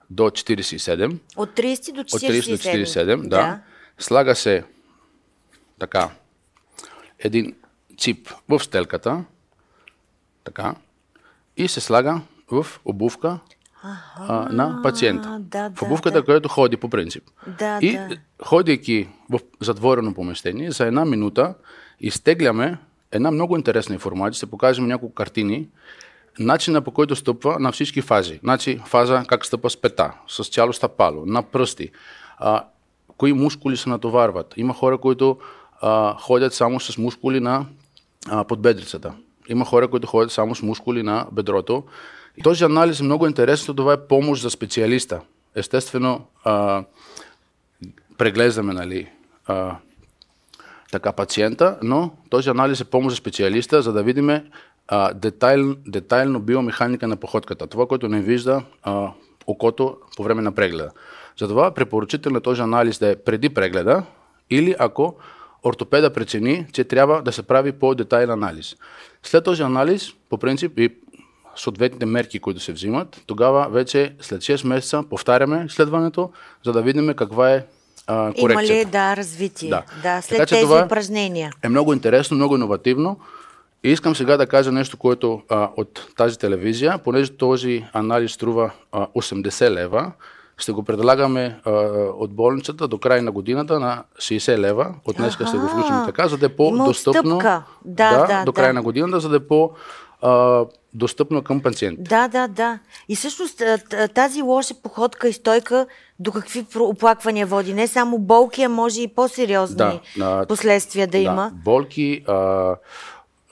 до 0.10 0.24
47. 0.24 1.18
От 1.36 1.50
30 1.50 1.94
до 1.94 2.04
47. 2.04 2.16
От 2.16 2.22
30 2.22 2.50
до 2.50 2.58
47, 2.58 3.27
да. 3.27 3.60
Слага 3.98 4.36
се 4.36 4.63
така 5.80 6.10
един 7.20 7.56
чип 7.98 8.30
в 8.50 8.60
стелката, 8.60 9.24
така, 10.44 10.75
и 11.58 11.68
се 11.68 11.82
слага 11.82 12.22
в 12.51 12.68
обувка 12.86 13.39
а, 13.84 14.50
на 14.51 14.80
пациента. 14.84 15.38
да, 15.39 15.70
в 15.70 15.74
да, 15.74 15.86
обувката, 15.86 16.20
да. 16.20 16.25
която 16.25 16.50
ходи 16.50 16.77
по 16.77 16.89
принцип. 16.89 17.24
Да, 17.60 17.80
и 17.82 17.92
да. 17.94 18.10
ходейки 18.44 19.10
в 19.30 19.39
затворено 19.62 20.13
помещение, 20.13 20.72
за 20.72 20.86
една 20.86 21.06
минута 21.06 21.54
изтегляме 22.00 22.77
една 23.12 23.32
много 23.32 23.58
интересна 23.58 23.94
информация, 23.94 24.38
ще 24.38 24.46
покажем 24.46 24.88
няколко 24.88 25.16
картини, 25.16 25.68
начина 26.40 26.82
по 26.82 26.92
който 26.92 27.16
стъпва 27.16 27.60
на 27.60 27.72
всички 27.72 28.02
фази. 28.02 28.40
Значи 28.44 28.80
фаза 28.86 29.24
как 29.28 29.46
стъпва 29.46 29.70
с 29.70 29.78
пета, 29.78 30.14
с 30.28 30.50
цяло 30.50 30.74
стъпало, 30.74 31.26
на 31.26 31.44
пръсти, 31.44 31.92
а, 32.38 32.64
кои 33.18 33.34
мускули 33.34 33.78
се 33.78 33.90
натоварват. 33.90 34.54
Има 34.58 34.74
хора, 34.74 34.98
които 34.98 35.38
а, 35.82 36.16
ходят 36.20 36.54
само 36.54 36.80
с 36.80 36.98
мускули 36.98 37.40
на 37.40 37.66
а, 38.28 38.44
подбедрицата. 38.44 39.14
Има 39.50 39.66
хора, 39.66 39.88
които 39.88 40.08
ходят 40.08 40.32
само 40.32 40.56
с 40.56 40.62
мускули 40.62 41.04
на 41.04 41.28
бедрото. 41.32 41.84
И 42.38 42.42
този 42.42 42.64
анализ 42.64 43.00
е 43.00 43.04
много 43.04 43.28
интересен, 43.28 43.76
това 43.76 43.94
е 43.94 44.08
помощ 44.08 44.42
за 44.42 44.50
специалиста. 44.50 45.22
Естествено, 45.56 46.26
а, 46.44 46.84
преглеждаме 48.18 48.74
нали, 48.74 49.10
а, 49.48 49.76
така 50.91 51.12
пациента, 51.12 51.77
но 51.84 52.12
този 52.29 52.50
анализ 52.50 52.82
е 52.82 52.86
помощ 52.86 53.10
за 53.10 53.17
специалиста, 53.17 53.82
за 53.82 53.94
да 53.94 54.03
видим 54.03 54.41
а, 54.88 55.13
детайл, 55.13 55.75
детайлно 55.88 56.39
биомеханика 56.39 57.08
на 57.08 57.15
походката. 57.15 57.67
Това, 57.67 57.88
което 57.88 58.08
не 58.08 58.22
вижда 58.22 58.63
а, 58.84 59.12
окото 59.48 59.98
по 60.17 60.24
време 60.24 60.41
на 60.41 60.51
прегледа. 60.51 60.91
Затова 61.39 61.72
препоръчително 61.72 62.38
е 62.38 62.41
този 62.41 62.62
анализ 62.62 63.00
да 63.00 63.08
е 63.08 63.15
преди 63.15 63.50
прегледа 63.50 64.03
или 64.50 64.75
ако 64.79 65.15
ортопеда 65.63 66.13
прецени, 66.13 66.65
че 66.74 66.84
трябва 66.84 67.22
да 67.22 67.32
се 67.32 67.44
прави 67.44 67.72
по-детайлен 67.72 68.32
анализ. 68.32 68.75
След 69.24 69.44
този 69.44 69.63
анализ, 69.63 70.13
по 70.29 70.38
принцип 70.38 70.79
и 70.79 70.89
съответните 71.56 72.06
мерки, 72.06 72.39
които 72.39 72.60
се 72.60 72.74
взимат, 72.74 73.22
тогава 73.25 73.70
вече 73.70 74.15
след 74.22 74.41
6 74.41 74.67
месеца 74.67 75.03
повтаряме 75.10 75.65
изследването, 75.65 76.32
за 76.65 76.74
да 76.74 76.82
видим 76.82 77.13
каква 77.13 77.51
е 77.51 77.65
а, 78.08 78.32
Има 78.36 78.64
ли 78.64 78.86
да, 78.86 79.18
развитие? 79.18 79.70
Да. 79.70 79.84
да 80.04 80.22
след 80.22 80.38
така, 80.38 80.50
тези 80.50 80.62
това 80.62 80.84
упражнения. 80.86 81.52
Е 81.64 81.70
много 81.70 81.94
интересно, 81.94 82.38
много 82.38 82.56
иновативно. 82.56 83.20
И 83.84 83.92
искам 83.92 84.16
сега 84.16 84.38
да 84.38 84.48
кажа 84.48 84.72
нещо, 84.72 84.98
което 84.98 85.42
а, 85.50 85.70
от 85.78 86.08
тази 86.18 86.40
телевизия, 86.40 86.98
понеже 86.98 87.38
този 87.38 87.86
анализ 87.94 88.32
струва 88.32 88.72
а, 88.92 89.08
80 89.08 89.70
лева, 89.70 90.12
ще 90.58 90.72
го 90.72 90.84
предлагаме 90.84 91.60
а, 91.66 91.72
от 92.18 92.34
болницата 92.34 92.88
до 92.88 92.98
края 92.98 93.22
на 93.22 93.32
годината 93.32 93.80
на 93.80 94.04
60 94.18 94.58
лева. 94.58 94.96
От 95.06 95.18
днес 95.18 95.34
ще 95.34 95.44
го 95.44 95.68
включим 95.68 95.96
така, 96.06 96.28
за 96.28 96.38
да 96.38 96.46
е 96.46 96.50
по-достъпно. 96.50 97.38
Да, 97.38 97.64
да, 97.86 98.26
да, 98.28 98.44
до 98.46 98.54
края 98.54 98.70
да. 98.70 98.74
на 98.74 98.82
годината, 98.82 99.20
за 99.20 99.30
да 99.30 99.36
е 99.36 99.40
по- 99.40 99.72
а, 100.22 100.66
достъпно 100.98 101.42
към 101.42 101.62
пациентите. 101.62 102.10
Да, 102.10 102.27
да, 102.27 102.48
да. 102.48 102.80
И 103.10 103.16
всъщност 103.16 103.63
тази 104.13 104.42
лоша 104.42 104.74
походка 104.84 105.30
и 105.30 105.34
стойка 105.34 105.88
до 106.20 106.32
какви 106.32 106.66
оплаквания 106.80 107.48
води? 107.48 107.74
Не 107.74 107.88
само 107.88 108.20
болки, 108.20 108.63
а 108.63 108.70
може 108.70 109.01
и 109.01 109.08
по-сериозни 109.08 109.75
да, 109.77 110.01
а, 110.22 110.46
последствия 110.46 111.08
да, 111.08 111.12
да 111.12 111.18
има. 111.18 111.51
Болки, 111.54 112.24
а, 112.27 112.75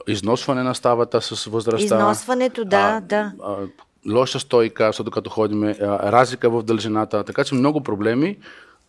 износване 0.08 0.64
на 0.64 0.75
ставата 0.75 1.22
с 1.22 1.46
възрастта. 1.46 1.86
Износването, 1.86 2.66
да, 2.66 2.78
а, 2.78 3.02
да. 3.02 3.32
А, 3.44 3.56
лоша 4.14 4.40
стойка, 4.40 4.88
защото 4.88 5.12
като 5.12 5.30
ходим, 5.30 5.64
разлика 5.82 6.50
в 6.50 6.64
дължината. 6.64 7.24
Така 7.24 7.44
че 7.44 7.56
много 7.56 7.82
проблеми, 7.82 8.38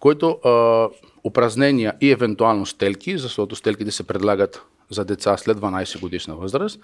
които 0.00 0.30
а, 0.30 0.88
упражнения 1.25 1.94
и 2.00 2.10
евентуално 2.10 2.66
стелки, 2.66 3.18
защото 3.18 3.56
стелките 3.56 3.90
се 3.90 4.02
предлагат 4.02 4.62
за 4.90 5.04
деца 5.04 5.36
след 5.36 5.58
12 5.58 6.00
годишна 6.00 6.36
възраст, 6.36 6.80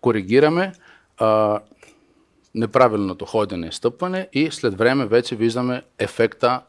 коригираме 0.00 0.72
а, 1.18 1.60
неправилното 2.54 3.24
ходене, 3.24 3.72
стъпване 3.72 4.28
и 4.32 4.50
след 4.50 4.78
време 4.78 5.06
вече 5.06 5.36
виждаме 5.36 5.82
ефекта 5.98 6.60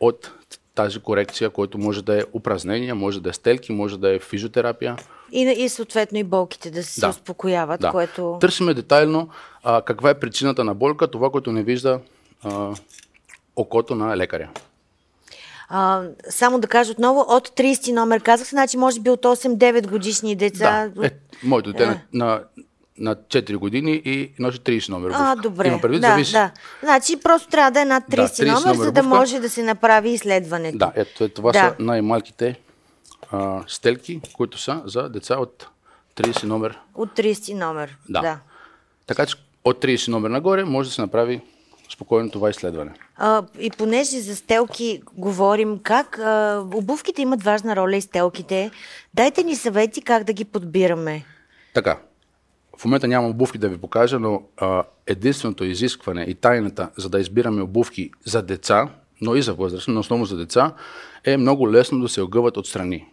от 0.00 0.32
тази 0.74 1.00
корекция, 1.00 1.50
който 1.50 1.78
може 1.78 2.04
да 2.04 2.20
е 2.20 2.24
упражнение, 2.32 2.94
може 2.94 3.20
да 3.20 3.30
е 3.30 3.32
стелки, 3.32 3.72
може 3.72 3.98
да 3.98 4.14
е 4.14 4.18
физиотерапия. 4.18 4.96
И, 5.32 5.40
и 5.58 5.68
съответно 5.68 6.18
и 6.18 6.24
болките 6.24 6.70
да 6.70 6.82
се 6.82 7.00
да. 7.00 7.08
успокояват, 7.08 7.80
да. 7.80 7.90
което... 7.90 8.36
Търсиме 8.40 8.74
детайлно 8.74 9.28
а, 9.62 9.82
каква 9.82 10.10
е 10.10 10.18
причината 10.18 10.64
на 10.64 10.74
болка, 10.74 11.10
това, 11.10 11.30
което 11.30 11.52
не 11.52 11.62
вижда 11.62 12.00
а, 12.42 12.74
окото 13.56 13.94
на 13.94 14.16
лекаря. 14.16 14.50
А, 15.68 16.02
само 16.28 16.60
да 16.60 16.68
кажа 16.68 16.92
отново, 16.92 17.20
от 17.28 17.48
30 17.48 17.92
номер 17.92 18.20
казах, 18.20 18.48
значи 18.48 18.76
може 18.76 19.00
би 19.00 19.10
от 19.10 19.22
8-9 19.22 19.88
годишни 19.88 20.36
деца. 20.36 20.90
Да, 20.94 21.06
е, 21.06 21.10
моето 21.44 21.72
дете 21.72 21.84
е. 21.84 21.86
на, 21.86 22.00
на 22.12 22.44
4 23.00 23.56
години 23.56 24.02
и 24.04 24.32
носи 24.38 24.58
30 24.58 24.88
номер 24.88 25.08
обувка. 25.08 25.24
А, 25.24 25.36
добре. 25.36 25.68
Има 25.68 25.80
предвид, 25.80 26.00
да, 26.00 26.08
зависи. 26.08 26.32
да. 26.32 26.50
Значи 26.82 27.16
просто 27.16 27.48
трябва 27.48 27.70
да 27.70 27.80
е 27.80 27.84
над 27.84 28.04
30, 28.04 28.16
да, 28.16 28.22
30 28.22 28.46
номер, 28.46 28.66
номер, 28.66 28.84
за 28.84 28.92
да 28.92 29.02
може 29.02 29.40
да 29.40 29.50
се 29.50 29.62
направи 29.62 30.10
изследването. 30.10 30.78
Да, 30.78 30.92
ето 30.94 31.28
това 31.28 31.52
да. 31.52 31.58
са 31.58 31.74
най-малките 31.78 32.60
а, 33.30 33.62
стелки, 33.66 34.20
които 34.32 34.58
са 34.58 34.82
за 34.86 35.08
деца 35.08 35.36
от 35.38 35.68
30 36.16 36.44
номер. 36.44 36.78
От 36.94 37.10
30 37.10 37.54
номер, 37.54 37.96
да. 38.08 38.20
да. 38.20 38.38
Така 39.06 39.26
че 39.26 39.36
от 39.64 39.82
30 39.82 40.08
номер 40.08 40.30
нагоре 40.30 40.64
може 40.64 40.88
да 40.88 40.94
се 40.94 41.00
направи 41.00 41.40
спокойно 41.94 42.30
това 42.30 42.50
изследване. 42.50 42.92
А, 43.16 43.42
и 43.58 43.70
понеже 43.70 44.20
за 44.20 44.36
стелки 44.36 45.02
говорим, 45.12 45.78
как 45.82 46.18
а, 46.18 46.64
обувките 46.74 47.22
имат 47.22 47.42
важна 47.42 47.76
роля 47.76 47.96
и 47.96 48.00
стелките, 48.00 48.70
дайте 49.14 49.42
ни 49.42 49.56
съвети 49.56 50.02
как 50.02 50.24
да 50.24 50.32
ги 50.32 50.44
подбираме. 50.44 51.24
Така, 51.74 51.98
в 52.78 52.84
момента 52.84 53.08
нямам 53.08 53.30
обувки 53.30 53.58
да 53.58 53.68
ви 53.68 53.78
покажа, 53.78 54.18
но 54.18 54.42
а, 54.56 54.84
единственото 55.06 55.64
изискване 55.64 56.22
и 56.22 56.34
тайната 56.34 56.90
за 56.96 57.08
да 57.08 57.20
избираме 57.20 57.62
обувки 57.62 58.10
за 58.24 58.42
деца, 58.42 58.88
но 59.20 59.34
и 59.34 59.42
за 59.42 59.54
възрастни, 59.54 59.94
но 59.94 60.00
основно 60.00 60.24
за 60.24 60.36
деца, 60.36 60.72
е 61.24 61.36
много 61.36 61.72
лесно 61.72 62.00
да 62.00 62.08
се 62.08 62.20
огъват 62.20 62.56
отстрани. 62.56 63.06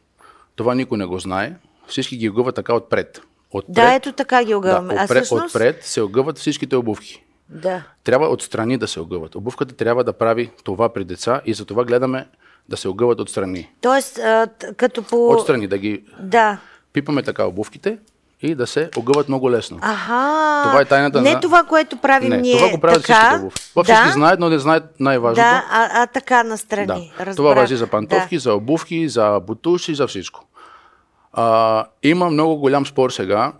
Това 0.56 0.76
никой 0.76 0.98
не 0.98 1.06
го 1.06 1.20
знае. 1.20 1.56
Всички 1.88 2.18
ги 2.18 2.30
огъват 2.30 2.56
така 2.56 2.74
отпред. 2.74 3.22
отпред 3.52 3.76
да, 3.76 3.94
ето 3.94 4.12
така 4.12 4.44
ги 4.44 4.54
огъваме. 4.54 4.94
Да, 4.96 5.04
отпред, 5.04 5.18
а 5.18 5.24
всъщност... 5.24 5.56
отпред 5.56 5.84
се 5.84 6.02
огъват 6.02 6.38
всичките 6.38 6.76
обувки. 6.76 7.24
Да. 7.50 7.84
Трябва 8.04 8.28
отстрани 8.28 8.78
да 8.78 8.88
се 8.88 9.00
огъват. 9.00 9.36
Обувката 9.36 9.76
трябва 9.76 10.04
да 10.04 10.14
прави 10.14 10.52
това 10.64 10.94
при 10.94 11.04
деца 11.04 11.42
и 11.46 11.54
за 11.54 11.66
това 11.66 11.84
гледаме 11.84 12.28
да 12.70 12.78
се 12.78 12.88
огъват 12.88 13.20
отстрани. 13.20 13.70
Тоест, 13.82 14.18
а, 14.18 14.48
като 14.78 15.04
по... 15.04 15.30
Отстрани, 15.30 15.68
да 15.68 15.78
ги 15.78 16.04
да. 16.20 16.60
пипаме 16.94 17.24
така 17.24 17.46
обувките 17.46 17.98
и 18.42 18.56
да 18.56 18.68
се 18.68 18.90
огъват 18.98 19.28
много 19.28 19.52
лесно. 19.52 19.78
Аха. 19.82 20.64
Това 20.64 20.82
е 20.82 20.86
тайната 20.86 21.22
не 21.22 21.34
на... 21.34 21.40
това, 21.40 21.64
което 21.64 21.98
правим 21.98 22.30
не, 22.30 22.38
ние. 22.38 22.58
Това 22.58 22.70
го 22.70 22.80
правят 22.80 23.02
така, 23.02 23.14
всички 23.14 23.36
обувки. 23.36 23.70
Това 23.70 23.84
да, 23.84 23.94
всички 23.94 24.12
знаят, 24.12 24.40
но 24.40 24.50
не 24.50 24.60
знаят 24.60 24.84
най-важното. 25.00 25.42
Да, 25.42 25.66
а, 25.70 26.04
а 26.04 26.08
така 26.08 26.44
настрани. 26.44 27.12
Да. 27.26 27.36
Това 27.36 27.54
въжи 27.54 27.76
за 27.76 27.88
пантовки, 27.88 28.36
да. 28.36 28.40
за 28.40 28.54
обувки, 28.54 29.10
за 29.10 29.40
бутуши, 29.40 29.96
за 29.96 30.08
всичко. 30.08 30.46
А, 31.34 31.86
има 32.04 32.30
много 32.30 32.56
голям 32.56 32.86
спор 32.86 33.10
сега 33.10 33.54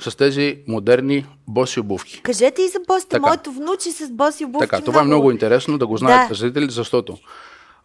с 0.00 0.16
тези 0.16 0.58
модерни 0.68 1.26
боси 1.48 1.80
обувки. 1.80 2.22
Кажете 2.22 2.62
и 2.62 2.68
за 2.68 2.78
босите. 2.88 3.18
Моето 3.18 3.52
внуче 3.52 3.92
с 3.92 4.10
боси 4.10 4.44
обувки. 4.44 4.68
Така, 4.68 4.80
това 4.80 4.92
много... 4.92 5.04
е 5.04 5.06
много 5.06 5.30
интересно 5.30 5.78
да 5.78 5.86
го 5.86 5.96
знаят 5.96 6.28
да. 6.28 6.34
зрителите, 6.34 6.74
защото 6.74 7.18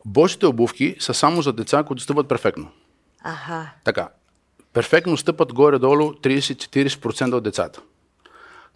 босите 0.05 0.45
обувки 0.45 0.95
са 1.00 1.13
само 1.13 1.41
за 1.41 1.53
деца, 1.53 1.83
които 1.83 2.03
стъпват 2.03 2.27
перфектно. 2.27 2.67
Аха. 3.24 3.69
Така, 3.83 4.10
перфектно 4.74 5.18
стъпат 5.18 5.53
горе-долу 5.53 6.12
30-40% 6.12 7.34
от 7.34 7.44
децата. 7.44 7.82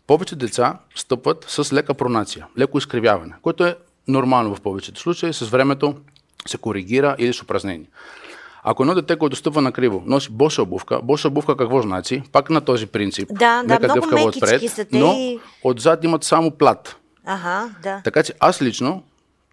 Повече 0.08 0.36
деца 0.36 0.78
стъпват 0.96 1.46
с 1.48 1.74
лека 1.74 1.94
пронация, 1.94 2.48
леко 2.58 2.78
изкривяване, 2.78 3.34
което 3.42 3.66
е 3.66 3.76
нормално 4.08 4.56
в 4.56 4.62
повечето 4.62 5.00
случаи, 5.00 5.34
с 5.34 5.46
времето 5.46 5.96
се 6.48 6.58
коригира 6.58 7.16
или 7.20 7.34
с 7.34 7.42
упражнение. 7.42 7.88
Ако 8.64 8.84
едно 8.84 8.96
дете, 8.96 9.18
което 9.18 9.36
стъпва 9.36 9.62
на 9.62 9.72
криво, 9.72 10.04
носи 10.06 10.32
боса 10.32 10.62
обувка, 10.62 11.00
боса 11.04 11.28
обувка 11.28 11.58
какво 11.58 11.82
значи? 11.82 12.24
Пак 12.32 12.50
на 12.50 12.62
този 12.62 12.88
принцип. 12.88 13.30
Да, 13.32 13.64
да, 13.64 13.80
много 13.80 13.94
гъвкава 13.94 14.24
отпред, 14.24 14.72
са 14.72 14.86
те 14.86 15.00
но 15.00 15.40
отзад 15.64 16.04
имат 16.04 16.24
само 16.24 16.52
плат. 16.52 16.96
Ага, 17.26 17.70
да. 17.84 18.02
Така 18.04 18.24
че 18.24 18.34
аз 18.40 18.62
лично 18.62 19.04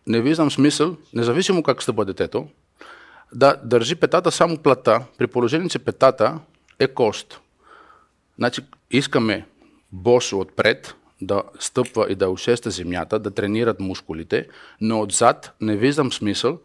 не 0.07 0.21
виждам 0.21 0.51
смисъл, 0.51 0.97
независимо 1.15 1.63
как 1.63 1.83
стъпва 1.83 2.05
детето, 2.05 2.47
да 3.35 3.57
държи 3.65 3.95
петата 3.95 4.33
само 4.33 4.59
плата, 4.59 5.05
при 5.19 5.27
положение, 5.27 5.69
че 5.69 5.79
петата 5.79 6.39
е 6.79 6.89
кост. 6.89 7.41
Значи 8.39 8.61
искаме 8.91 9.47
босо 9.93 10.41
отпред 10.41 10.95
да 11.21 11.43
стъпва 11.59 12.07
и 12.13 12.15
да 12.15 12.31
усеща 12.31 12.71
земята, 12.71 13.19
да 13.19 13.31
тренират 13.31 13.81
мускулите, 13.81 14.49
но 14.81 15.01
отзад 15.01 15.53
не 15.61 15.77
виждам 15.77 16.13
смисъл 16.13 16.59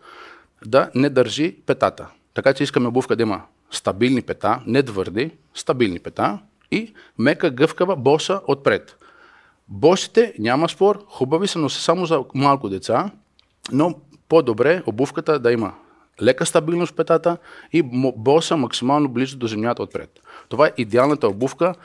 да 0.66 0.92
не 0.96 1.10
държи 1.10 1.56
петата. 1.66 2.08
Така 2.34 2.54
че 2.54 2.64
искаме 2.64 2.88
обувка 2.88 3.16
да 3.16 3.24
има 3.24 3.42
стабилни 3.72 4.22
пета, 4.22 4.62
не 4.66 4.84
твърди, 4.84 5.32
стабилни 5.54 6.00
пета 6.00 6.40
и 6.72 6.94
мека 7.18 7.50
гъвкава 7.50 7.96
боса 7.96 8.42
отпред. 8.48 8.96
Босите, 9.68 10.34
няма 10.40 10.70
спор, 10.70 11.06
хубави 11.08 11.48
са, 11.48 11.60
но 11.60 11.70
са 11.70 11.82
само 11.82 12.06
за 12.06 12.24
малко 12.34 12.70
деца, 12.70 13.12
но 13.72 13.96
по-добре 14.30 14.84
обувката 14.86 15.40
да 15.40 15.52
има 15.52 15.74
лека 16.22 16.46
стабилност 16.46 16.92
в 16.92 16.96
петата 16.96 17.38
и 17.74 17.84
боса 18.16 18.58
максимално 18.58 19.10
близо 19.10 19.38
до 19.38 19.48
земята 19.48 19.84
отпред. 19.84 20.20
Това 20.50 20.68
е 20.68 20.74
идеалната 20.78 21.28
обувка 21.28 21.76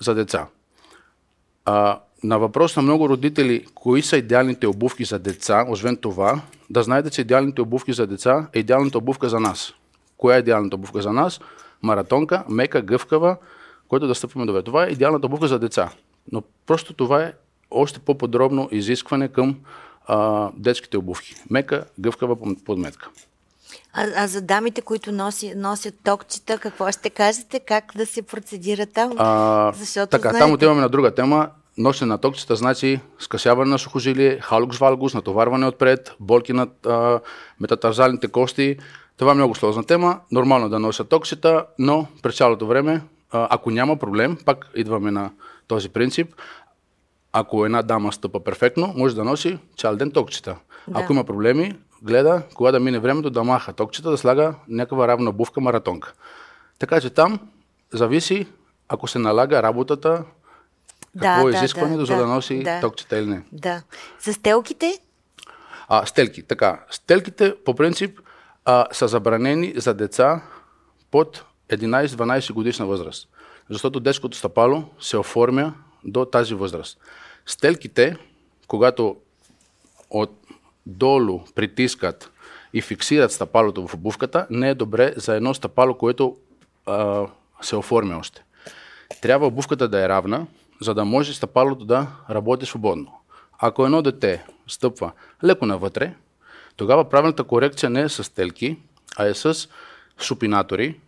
за 0.00 0.14
деца. 0.14 0.46
А, 1.64 2.00
на 2.24 2.38
въпрос 2.38 2.76
на 2.76 2.82
много 2.82 3.08
родители, 3.08 3.66
кои 3.74 4.02
са 4.02 4.16
идеалните 4.16 4.66
обувки 4.66 5.04
за 5.04 5.18
деца, 5.18 5.66
освен 5.68 5.96
това, 5.96 6.40
да 6.70 6.82
знаете, 6.82 7.10
че 7.10 7.20
идеалните 7.20 7.60
обувки 7.62 7.92
за 7.92 8.06
деца 8.06 8.46
е 8.52 8.58
идеалната 8.58 8.98
обувка 8.98 9.28
за 9.28 9.40
нас. 9.40 9.74
Коя 10.16 10.36
е 10.36 10.40
идеалната 10.40 10.76
обувка 10.76 11.02
за 11.02 11.12
нас? 11.12 11.40
Маратонка, 11.82 12.44
мека, 12.48 12.82
гъвкава, 12.82 13.36
който 13.88 14.06
да 14.06 14.14
стъпваме 14.14 14.46
добре. 14.46 14.62
Това 14.62 14.84
е 14.84 14.90
идеалната 14.90 15.26
обувка 15.26 15.48
за 15.48 15.58
деца. 15.58 15.90
Но 16.32 16.42
просто 16.66 16.92
това 16.92 17.22
е 17.22 17.32
още 17.70 17.98
по-подробно 17.98 18.68
изискване 18.72 19.28
към 19.28 19.56
а, 20.06 20.50
детските 20.56 20.96
обувки. 20.96 21.34
Мека, 21.50 21.84
гъвкава 21.98 22.36
подметка. 22.64 23.10
А, 23.92 24.06
а 24.16 24.26
за 24.26 24.42
дамите, 24.42 24.80
които 24.80 25.12
носи, 25.12 25.52
носят 25.56 25.94
токчета, 26.04 26.58
какво 26.58 26.92
ще 26.92 27.10
кажете? 27.10 27.60
Как 27.60 27.84
да 27.96 28.06
се 28.06 28.22
процедира 28.22 28.86
там? 28.86 29.12
А, 29.18 29.72
Защото 29.76 30.10
така, 30.10 30.28
знаете... 30.28 30.38
там 30.38 30.52
отиваме 30.52 30.80
на 30.80 30.88
друга 30.88 31.14
тема. 31.14 31.48
Носене 31.78 32.08
на 32.08 32.18
токчета 32.18 32.56
значи 32.56 33.00
скъсяване 33.18 33.70
на 33.70 33.78
сухожилие, 33.78 34.40
халукс 34.40 34.78
валгус, 34.78 35.14
натоварване 35.14 35.66
отпред, 35.66 36.12
болки 36.20 36.52
над 36.52 36.86
а, 36.86 37.20
метатарзалните 37.60 38.28
кости. 38.28 38.76
Това 39.16 39.32
е 39.32 39.34
много 39.34 39.54
сложна 39.54 39.84
тема. 39.84 40.20
Нормално 40.32 40.66
е 40.66 40.68
да 40.68 40.78
носят 40.78 41.08
токчета, 41.08 41.66
но 41.78 42.06
през 42.22 42.36
цялото 42.36 42.66
време, 42.66 43.02
а, 43.32 43.48
ако 43.50 43.70
няма 43.70 43.96
проблем, 43.96 44.38
пак 44.44 44.66
идваме 44.74 45.10
на 45.10 45.30
този 45.68 45.88
принцип, 45.88 46.34
ако 47.32 47.64
една 47.64 47.82
дама 47.82 48.12
стъпа 48.12 48.44
перфектно, 48.44 48.94
може 48.96 49.14
да 49.14 49.24
носи 49.24 49.58
цял 49.78 49.96
ден 49.96 50.10
токчета. 50.10 50.56
Да. 50.88 51.00
Ако 51.00 51.12
има 51.12 51.24
проблеми, 51.24 51.76
гледа, 52.04 52.42
кога 52.54 52.72
да 52.72 52.80
мине 52.80 52.98
времето, 52.98 53.30
да 53.30 53.44
маха 53.44 53.72
токчета, 53.72 54.10
да 54.10 54.18
слага 54.18 54.54
някаква 54.68 55.08
равна 55.08 55.30
обувка 55.30 55.60
маратонка. 55.60 56.12
Така 56.78 57.00
че 57.00 57.10
там 57.10 57.38
зависи, 57.92 58.46
ако 58.88 59.08
се 59.08 59.18
налага 59.18 59.62
работата, 59.62 60.24
какво 61.20 61.48
е 61.48 61.52
изискването, 61.52 62.04
за 62.04 62.16
да 62.16 62.26
носи 62.26 62.62
да. 62.62 62.80
токчета 62.80 63.18
или 63.18 63.26
не. 63.26 63.42
Да. 63.52 63.82
За 64.20 64.32
стелките? 64.32 64.98
А, 65.88 66.06
стелки, 66.06 66.42
така. 66.42 66.84
Стелките, 66.90 67.54
по 67.64 67.74
принцип, 67.74 68.20
а, 68.64 68.86
са 68.92 69.08
забранени 69.08 69.72
за 69.76 69.94
деца 69.94 70.42
под 71.10 71.44
11-12 71.68 72.52
годишна 72.52 72.86
възраст. 72.86 73.28
Защото 73.70 74.00
детското 74.00 74.36
стъпало 74.36 74.84
се 75.00 75.16
оформя 75.16 75.74
до 76.04 76.24
тази 76.24 76.54
възраст. 76.54 76.98
Стелките, 77.46 78.16
когато 78.66 79.16
от 80.10 80.43
долу 80.86 81.40
притискат 81.54 82.30
и 82.74 82.82
фиксират 82.82 83.32
стъпалото 83.32 83.86
в 83.86 83.94
обувката, 83.94 84.46
не 84.50 84.70
е 84.70 84.74
добре 84.74 85.12
за 85.16 85.34
едно 85.34 85.54
стъпало, 85.54 85.94
което 85.94 86.36
а, 86.86 87.26
се 87.62 87.76
оформя 87.76 88.18
още. 88.18 88.44
Трябва 89.22 89.46
обувката 89.46 89.88
да 89.88 90.04
е 90.04 90.08
равна, 90.08 90.46
за 90.80 90.94
да 90.94 91.04
може 91.04 91.34
стъпалото 91.34 91.84
да 91.84 92.06
работи 92.30 92.66
свободно. 92.66 93.12
Ако 93.58 93.84
едно 93.84 94.02
дете 94.02 94.44
стъпва 94.68 95.12
леко 95.44 95.66
навътре, 95.66 96.14
тогава 96.76 97.08
правилната 97.08 97.44
корекция 97.44 97.90
не 97.90 98.00
е 98.00 98.08
с 98.08 98.34
телки, 98.34 98.76
а 99.16 99.26
е 99.26 99.34
с 99.34 99.68
супинатори, 100.18 101.00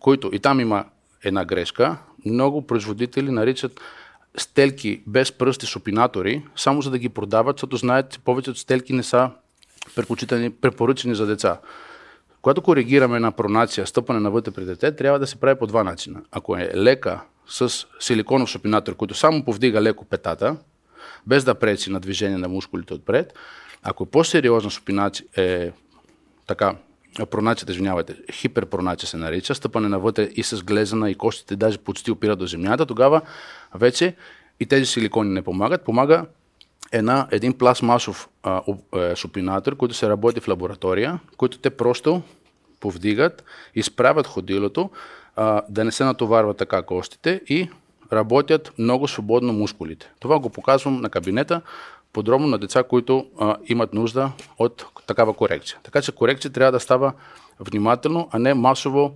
които 0.00 0.30
и 0.32 0.38
там 0.38 0.60
има 0.60 0.84
една 1.24 1.44
грешка. 1.44 1.96
Много 2.26 2.66
производители 2.66 3.30
наричат 3.30 3.80
стелки 4.36 5.02
без 5.06 5.32
пръсти 5.32 5.66
супинатори, 5.66 6.42
само 6.56 6.82
за 6.82 6.90
да 6.90 6.98
ги 6.98 7.08
продават, 7.08 7.56
защото 7.56 7.76
знаят, 7.76 8.10
че 8.10 8.18
повечето 8.18 8.58
стелки 8.58 8.92
не 8.92 9.02
са 9.02 9.30
препоръчени 10.60 11.14
за 11.14 11.26
деца. 11.26 11.60
Когато 12.42 12.62
коригираме 12.62 13.20
на 13.20 13.32
пронация, 13.32 13.86
стъпане 13.86 14.20
навътре 14.20 14.50
при 14.50 14.64
дете, 14.64 14.96
трябва 14.96 15.18
да 15.18 15.26
се 15.26 15.36
прави 15.36 15.58
по 15.58 15.66
два 15.66 15.84
начина. 15.84 16.20
Ако 16.30 16.56
е 16.56 16.72
лека 16.74 17.20
с 17.48 17.86
силиконов 18.00 18.50
супинатор, 18.50 18.96
който 18.96 19.14
само 19.14 19.44
повдига 19.44 19.82
леко 19.82 20.04
петата, 20.04 20.56
без 21.26 21.44
да 21.44 21.54
пречи 21.54 21.90
на 21.90 22.00
движение 22.00 22.38
на 22.38 22.48
мускулите 22.48 22.94
отпред, 22.94 23.34
ако 23.82 24.04
е 24.04 24.06
по-сериозна 24.06 24.70
супинация, 24.70 25.26
е 25.36 25.70
така, 26.46 26.76
пронацията, 27.30 27.72
извинявайте, 27.72 28.16
хиперпронация 28.32 29.08
се 29.08 29.16
нарича, 29.16 29.54
стъпане 29.54 29.88
навътре 29.88 30.22
и 30.22 30.42
с 30.42 30.62
глезена 30.62 31.10
и 31.10 31.14
костите 31.14 31.56
даже 31.56 31.78
почти 31.78 32.10
опират 32.10 32.38
до 32.38 32.46
земята, 32.46 32.86
тогава 32.86 33.20
вече 33.74 34.14
и 34.60 34.66
тези 34.66 34.86
силикони 34.86 35.30
не 35.30 35.42
помагат. 35.42 35.84
Помага 35.84 36.26
една, 36.92 37.28
един 37.30 37.52
пластмасов 37.58 38.28
а, 38.42 38.62
е, 38.96 39.16
супинатор, 39.16 39.76
който 39.76 39.94
се 39.94 40.08
работи 40.08 40.40
в 40.40 40.48
лаборатория, 40.48 41.20
който 41.36 41.58
те 41.58 41.70
просто 41.70 42.22
повдигат, 42.80 43.44
изправят 43.74 44.26
ходилото, 44.26 44.90
а, 45.36 45.62
да 45.68 45.84
не 45.84 45.92
се 45.92 46.04
натоварват 46.04 46.56
така 46.56 46.82
костите 46.82 47.40
и 47.48 47.68
работят 48.12 48.72
много 48.78 49.08
свободно 49.08 49.52
мускулите. 49.52 50.10
Това 50.20 50.38
го 50.38 50.50
показвам 50.50 51.00
на 51.00 51.10
кабинета, 51.10 51.60
подробно 52.12 52.46
на 52.46 52.58
деца, 52.58 52.82
които 52.82 53.26
а, 53.40 53.56
имат 53.64 53.94
нужда 53.94 54.32
от 54.58 54.86
такава 55.06 55.34
корекция. 55.34 55.78
Така 55.82 56.02
че 56.02 56.12
корекция 56.12 56.50
трябва 56.50 56.72
да 56.72 56.80
става 56.80 57.12
внимателно, 57.60 58.28
а 58.32 58.38
не 58.38 58.54
масово 58.54 59.14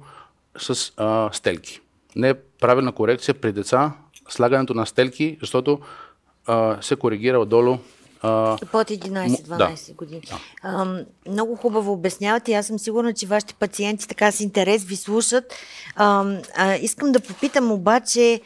с 0.58 0.92
а, 0.96 1.30
стелки. 1.32 1.80
Не 2.16 2.34
правилна 2.34 2.92
корекция 2.92 3.34
при 3.34 3.52
деца 3.52 3.92
слагането 4.28 4.74
на 4.74 4.86
стелки, 4.86 5.36
защото 5.40 5.80
а, 6.46 6.82
се 6.82 6.96
коригира 6.96 7.38
отдолу 7.38 7.78
а, 8.22 8.56
Под 8.72 8.88
11-12 8.88 9.86
да. 9.88 9.94
години. 9.94 10.22
А, 10.62 10.86
много 11.28 11.56
хубаво 11.56 11.92
обяснявате. 11.92 12.54
Аз 12.54 12.66
съм 12.66 12.78
сигурна, 12.78 13.14
че 13.14 13.26
вашите 13.26 13.54
пациенти 13.54 14.08
така 14.08 14.32
с 14.32 14.40
интерес 14.40 14.84
ви 14.84 14.96
слушат. 14.96 15.44
А, 15.96 16.24
а, 16.56 16.74
искам 16.74 17.12
да 17.12 17.20
попитам 17.20 17.72
обаче, 17.72 18.40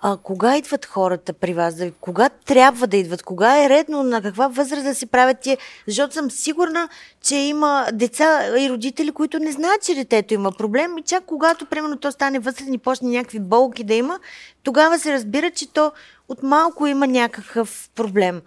а, 0.00 0.16
кога 0.16 0.56
идват 0.56 0.86
хората 0.86 1.32
при 1.32 1.54
вас? 1.54 1.74
Да- 1.74 1.92
Кога 1.92 2.28
трябва 2.28 2.86
да 2.86 2.96
идват? 2.96 3.22
Кога 3.22 3.64
е 3.64 3.68
редно? 3.68 4.02
На 4.02 4.22
каква 4.22 4.48
възраст 4.48 4.84
да 4.84 4.94
се 4.94 5.06
правят 5.06 5.40
тия? 5.40 5.58
Защото 5.88 6.14
съм 6.14 6.30
сигурна, 6.30 6.88
че 7.22 7.36
има 7.36 7.86
деца 7.92 8.58
и 8.58 8.70
родители, 8.70 9.12
които 9.12 9.38
не 9.38 9.52
знаят, 9.52 9.82
че 9.82 9.94
детето 9.94 10.34
има 10.34 10.52
проблем 10.52 10.98
и 10.98 11.02
чак 11.02 11.24
когато, 11.24 11.66
примерно, 11.66 11.96
то 11.96 12.12
стане 12.12 12.38
възрастен 12.38 12.74
и 12.74 12.78
почне 12.78 13.08
някакви 13.10 13.40
болки 13.40 13.84
да 13.84 13.94
има, 13.94 14.18
тогава 14.62 14.98
се 14.98 15.12
разбира, 15.12 15.50
че 15.50 15.72
то 15.72 15.92
от 16.28 16.42
малко 16.42 16.86
има 16.86 17.06
някакъв 17.06 17.90
проблем. 17.94 18.42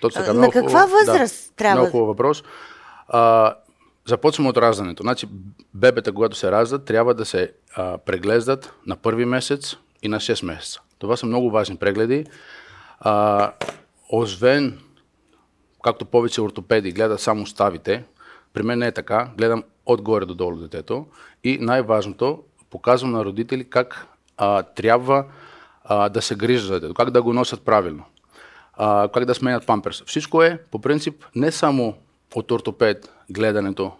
Точно 0.00 0.20
така. 0.20 0.32
На 0.32 0.38
много 0.38 0.52
каква 0.52 0.82
хубав- 0.82 0.90
възраст 0.90 1.48
да, 1.48 1.56
трябва? 1.56 1.80
Много 1.80 1.90
хубав 1.90 2.06
въпрос. 2.06 2.44
А, 3.08 3.54
започваме 4.08 4.48
от 4.50 4.56
раждането. 4.56 5.02
Значи, 5.02 5.26
бебета, 5.74 6.12
когато 6.12 6.36
се 6.36 6.50
раждат, 6.50 6.84
трябва 6.84 7.14
да 7.14 7.24
се 7.24 7.52
а, 7.76 7.98
преглеждат 7.98 8.72
на 8.86 8.96
първи 8.96 9.24
месец 9.24 9.76
и 10.02 10.08
на 10.08 10.20
6 10.20 10.46
месеца. 10.46 10.80
Това 10.98 11.16
са 11.16 11.26
много 11.26 11.50
важни 11.50 11.76
прегледи. 11.76 12.26
А, 13.00 13.52
освен, 14.08 14.78
както 15.84 16.04
повече 16.04 16.40
ортопеди 16.40 16.92
гледат 16.92 17.20
само 17.20 17.46
ставите, 17.46 18.04
при 18.52 18.62
мен 18.62 18.78
не 18.78 18.86
е 18.86 18.92
така. 18.92 19.30
Гледам 19.38 19.62
отгоре 19.86 20.24
до 20.24 20.34
долу 20.34 20.56
детето. 20.56 21.06
И 21.44 21.58
най-важното, 21.60 22.42
показвам 22.70 23.10
на 23.10 23.24
родители 23.24 23.70
как 23.70 24.06
а, 24.36 24.62
трябва 24.62 25.24
а, 25.84 26.08
да 26.08 26.22
се 26.22 26.34
грижат 26.34 26.66
за 26.66 26.74
детето, 26.74 26.94
как 26.94 27.10
да 27.10 27.22
го 27.22 27.32
носят 27.32 27.64
правилно 27.64 28.04
а, 28.82 29.08
как 29.08 29.24
да 29.24 29.34
сменят 29.34 29.66
памперс. 29.66 30.02
Всичко 30.06 30.42
е, 30.42 30.58
по 30.70 30.78
принцип, 30.78 31.24
не 31.34 31.52
само 31.52 31.94
от 32.34 32.50
ортопед 32.50 33.12
гледането 33.30 33.92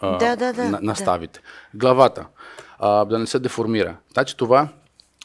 а, 0.00 0.18
Да, 0.18 0.36
да, 0.36 0.52
да, 0.52 0.64
на, 0.64 0.78
на 0.82 0.92
да. 0.92 0.94
ставите. 0.94 1.40
Главата, 1.74 2.26
а, 2.78 3.04
да 3.04 3.18
не 3.18 3.26
се 3.26 3.38
деформира. 3.38 3.96
Значи 4.12 4.36
това, 4.36 4.68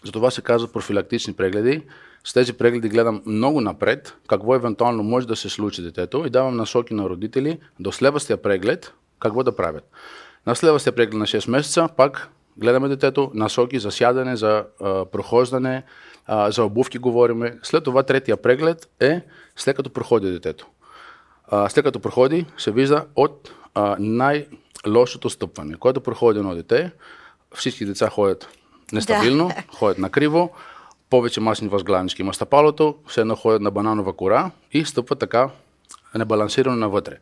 за 0.04 0.12
това 0.12 0.32
се 0.32 0.42
казват 0.42 0.74
профилактични 0.74 1.34
прегледи. 1.34 1.84
С 2.24 2.34
тези 2.34 2.54
прегледи 2.54 2.90
гледам 2.90 3.22
много 3.26 3.62
напред, 3.62 4.16
какво 4.28 4.56
евентуално 4.56 5.04
може 5.04 5.28
да 5.28 5.36
се 5.36 5.50
случи 5.50 5.82
детето 5.82 6.26
и 6.26 6.30
давам 6.30 6.56
насоки 6.56 6.94
на 6.94 7.10
родители 7.10 7.60
до 7.80 7.92
следващия 7.92 8.42
преглед 8.42 8.94
какво 9.20 9.44
да 9.44 9.56
правят. 9.56 9.92
На 10.48 10.56
следващия 10.56 10.96
преглед 10.96 11.14
на 11.14 11.26
6 11.26 11.50
месеца 11.50 11.90
пак 11.98 12.30
гледаме 12.58 12.88
детето, 12.88 13.32
насоки 13.34 13.80
за 13.80 13.92
сядане, 13.92 14.36
за 14.36 14.66
а, 14.82 15.06
прохождане, 15.06 15.84
а, 16.26 16.52
за 16.52 16.64
обувки 16.64 16.98
говориме. 16.98 17.58
След 17.64 17.84
това 17.84 18.04
третия 18.04 18.38
преглед 18.38 18.90
е 19.00 19.22
след 19.56 19.76
като 19.76 19.90
проходи 19.90 20.32
детето. 20.32 20.68
А, 21.48 21.70
след 21.70 21.86
като 21.86 22.00
проходи, 22.00 22.46
се 22.58 22.72
вижда 22.72 23.06
от 23.16 23.52
а, 23.76 23.96
най-лошото 24.00 25.30
стъпване. 25.30 25.76
Което 25.76 26.02
проходи 26.02 26.40
едно 26.40 26.56
дете, 26.56 26.92
всички 27.56 27.86
деца 27.86 28.10
ходят 28.10 28.50
нестабилно, 28.92 29.48
Да. 29.48 29.64
ходят 29.78 29.98
накриво, 29.98 30.52
повече 31.10 31.42
масни 31.42 31.68
възглавнички 31.68 32.22
има 32.22 32.34
стъпалото, 32.34 32.96
все 33.08 33.22
едно 33.22 33.36
ходят 33.36 33.62
на 33.62 33.72
бананова 33.72 34.14
кора 34.14 34.52
и 34.72 34.86
стъпват 34.86 35.20
така 35.20 35.50
небалансирано 36.16 36.76
навътре. 36.76 37.18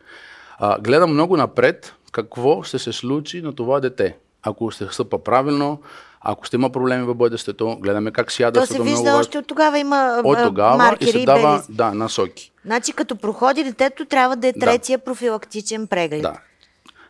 А, 0.57 0.79
гледам 0.79 1.13
много 1.13 1.37
напред 1.37 1.95
какво 2.11 2.63
ще 2.63 2.79
се 2.79 2.93
случи 2.93 3.41
на 3.41 3.55
това 3.55 3.79
дете. 3.79 4.17
Ако 4.43 4.71
ще 4.71 4.87
стъпа 4.91 5.23
правилно, 5.23 5.81
ако 6.21 6.45
ще 6.45 6.55
има 6.55 6.69
проблеми 6.69 7.03
в 7.03 7.15
бъдещето, 7.15 7.77
гледаме 7.79 8.11
как 8.11 8.31
сяда. 8.31 8.59
То 8.59 8.65
се 8.65 8.81
вижда 8.81 9.01
много 9.01 9.19
още 9.19 9.37
от 9.37 9.47
тогава 9.47 9.79
има 9.79 10.21
от 10.23 10.37
тогава 10.43 10.77
маркери 10.77 11.09
и 11.09 11.11
се 11.11 11.25
дава 11.25 11.51
белези. 11.51 11.73
да, 11.73 11.93
насоки. 11.93 12.51
Значи 12.65 12.93
като 12.93 13.15
проходи 13.15 13.63
детето, 13.63 14.05
трябва 14.05 14.35
да 14.35 14.47
е 14.47 14.51
Да. 14.51 14.59
третия 14.59 14.99
профилактичен 14.99 15.87
преглед. 15.87 16.21
Да. 16.21 16.33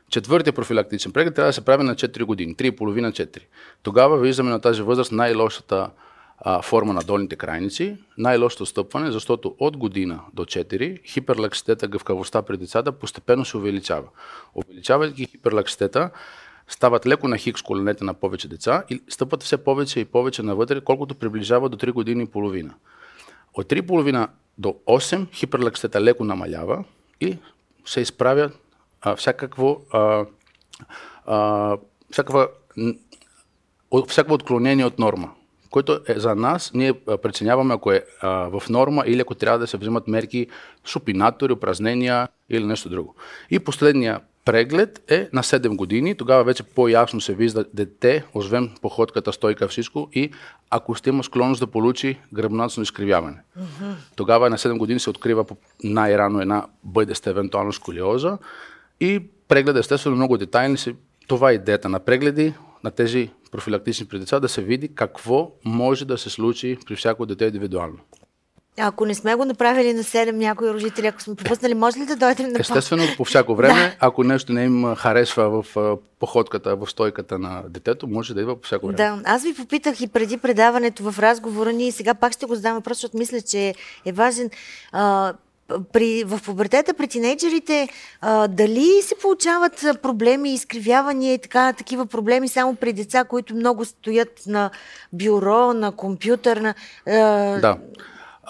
Четвъртия 0.09 0.53
профилактичен 0.53 1.11
преглед 1.11 1.35
трябва 1.35 1.49
да 1.49 1.53
се 1.53 1.65
прави 1.65 1.83
на 1.83 1.95
4 1.95 2.23
години, 2.23 2.55
3,5-4. 2.55 3.39
Тогава 3.83 4.17
виждаме 4.17 4.49
на 4.49 4.61
тази 4.61 4.81
възраст 4.81 5.11
най-лошата 5.11 5.89
а, 6.39 6.61
форма 6.61 6.93
на 6.93 7.01
долните 7.01 7.35
крайници, 7.35 7.97
най-лошото 8.17 8.65
стъпване, 8.65 9.11
защото 9.11 9.55
от 9.59 9.77
година 9.77 10.19
до 10.33 10.45
4 10.45 11.05
хиперлакситета, 11.05 11.87
гъвкавостта 11.87 12.41
при 12.41 12.57
децата 12.57 12.91
постепенно 12.91 13.45
се 13.45 13.57
увеличава. 13.57 14.07
Увеличавайки 14.55 15.25
хиперлакситета, 15.25 16.09
стават 16.71 17.05
леко 17.05 17.27
на 17.27 17.37
хикс 17.37 17.61
коленете 17.61 18.03
на 18.03 18.13
повече 18.13 18.47
деца 18.47 18.83
и 18.89 19.01
стъпват 19.09 19.43
все 19.43 19.57
повече 19.57 19.99
и 19.99 20.05
повече 20.05 20.43
навътре, 20.43 20.81
колкото 20.81 21.15
приближава 21.15 21.69
до 21.69 21.77
3 21.77 21.91
години 21.91 22.23
и 22.23 22.27
половина. 22.27 22.73
От 23.53 23.69
3,5 23.69 24.27
до 24.57 24.75
8 24.87 25.33
хиперлакситета 25.33 26.01
леко 26.01 26.23
намалява 26.23 26.83
и 27.21 27.37
се 27.85 28.01
изправя 28.01 28.51
а, 29.01 29.15
всякакво 29.15 29.81
а, 29.91 30.25
а, 31.25 31.77
всякаква, 32.11 32.47
всякакво 34.07 34.35
отклонение 34.35 34.85
от 34.85 34.99
норма, 34.99 35.31
което 35.69 35.99
е 36.07 36.19
за 36.19 36.35
нас, 36.35 36.73
ние 36.73 36.93
преценяваме 36.93 37.73
ако 37.73 37.91
е 37.91 38.05
а, 38.21 38.29
в 38.29 38.69
норма 38.69 39.03
или 39.05 39.21
ако 39.21 39.35
трябва 39.35 39.59
да 39.59 39.67
се 39.67 39.77
вземат 39.77 40.07
мерки, 40.07 40.47
супинатори, 40.85 41.53
упражнения 41.53 42.27
или 42.49 42.65
нещо 42.65 42.89
друго. 42.89 43.15
И 43.49 43.59
последния 43.59 44.19
преглед 44.45 45.03
е 45.07 45.29
на 45.33 45.43
7 45.43 45.75
години, 45.75 46.15
тогава 46.15 46.43
вече 46.43 46.63
по-ясно 46.63 47.21
се 47.21 47.33
вижда 47.33 47.65
дете, 47.73 48.23
освен 48.33 48.71
походката, 48.81 49.33
стойка, 49.33 49.67
всичко 49.67 50.09
и 50.13 50.31
ако 50.69 50.93
ще 50.93 51.09
има 51.09 51.23
склонност 51.23 51.59
да 51.59 51.67
получи 51.67 52.19
гръбначно 52.33 52.83
изкривяване. 52.83 53.37
Тогава 54.15 54.49
на 54.49 54.57
7 54.57 54.77
години 54.77 54.99
се 54.99 55.09
открива 55.09 55.45
най-рано 55.83 56.41
една 56.41 56.65
бъдеща 56.83 57.29
евентуална 57.29 57.73
сколиоза 57.73 58.37
и 58.99 59.23
преглед 59.47 59.77
естествено 59.77 60.15
много 60.15 60.37
детайлни. 60.37 60.77
Това 61.27 61.51
е 61.51 61.53
идеята 61.53 61.89
на 61.89 61.99
прегледи 61.99 62.53
на 62.83 62.91
тези 62.91 63.29
профилактични 63.51 64.05
при 64.07 64.19
деца, 64.19 64.39
да 64.39 64.49
се 64.49 64.61
види 64.61 64.95
какво 64.95 65.51
може 65.65 66.05
да 66.05 66.17
се 66.17 66.29
случи 66.29 66.77
при 66.85 66.95
всяко 66.95 67.25
дете 67.25 67.45
индивидуално. 67.45 67.97
Ако 68.77 69.05
не 69.05 69.15
сме 69.15 69.35
го 69.35 69.45
направили 69.45 69.93
на 69.93 70.03
7 70.03 70.31
някои 70.31 70.69
родители, 70.69 71.07
ако 71.07 71.21
сме 71.21 71.35
пропуснали, 71.35 71.73
може 71.73 71.99
ли 71.99 72.05
да 72.05 72.15
дойдем 72.15 72.47
на 72.47 72.59
Естествено, 72.59 73.03
по 73.17 73.25
всяко 73.25 73.55
време, 73.55 73.97
ако 73.99 74.23
нещо 74.23 74.53
не 74.53 74.63
им 74.63 74.95
харесва 74.95 75.63
в 75.63 75.97
походката, 76.19 76.75
в 76.75 76.87
стойката 76.87 77.39
на 77.39 77.63
детето, 77.69 78.07
може 78.07 78.33
да 78.33 78.41
идва 78.41 78.55
по 78.55 78.65
всяко 78.65 78.85
време. 78.85 78.97
Да, 78.97 79.21
аз 79.25 79.43
ви 79.43 79.53
попитах 79.53 80.01
и 80.01 80.07
преди 80.07 80.37
предаването 80.37 81.11
в 81.11 81.19
разговора 81.19 81.73
ни 81.73 81.87
и 81.87 81.91
сега 81.91 82.13
пак 82.13 82.33
ще 82.33 82.45
го 82.45 82.55
задам 82.55 82.73
въпрос, 82.73 82.97
защото 82.97 83.17
мисля, 83.17 83.41
че 83.41 83.75
е 84.05 84.11
важен. 84.11 84.49
А, 84.91 85.33
при, 85.93 86.23
в 86.23 86.39
пубертета 86.45 86.93
при 86.93 87.07
тинейджерите 87.07 87.89
а, 88.21 88.47
дали 88.47 89.01
се 89.01 89.15
получават 89.21 89.85
проблеми, 90.01 90.53
изкривявания 90.53 91.33
и 91.33 91.37
така, 91.37 91.73
такива 91.73 92.05
проблеми 92.05 92.47
само 92.47 92.75
при 92.75 92.93
деца, 92.93 93.23
които 93.23 93.55
много 93.55 93.85
стоят 93.85 94.41
на 94.47 94.69
бюро, 95.13 95.73
на 95.73 95.91
компютър, 95.91 96.57
на... 96.57 96.73
А, 97.07 97.59
Да. 97.59 97.77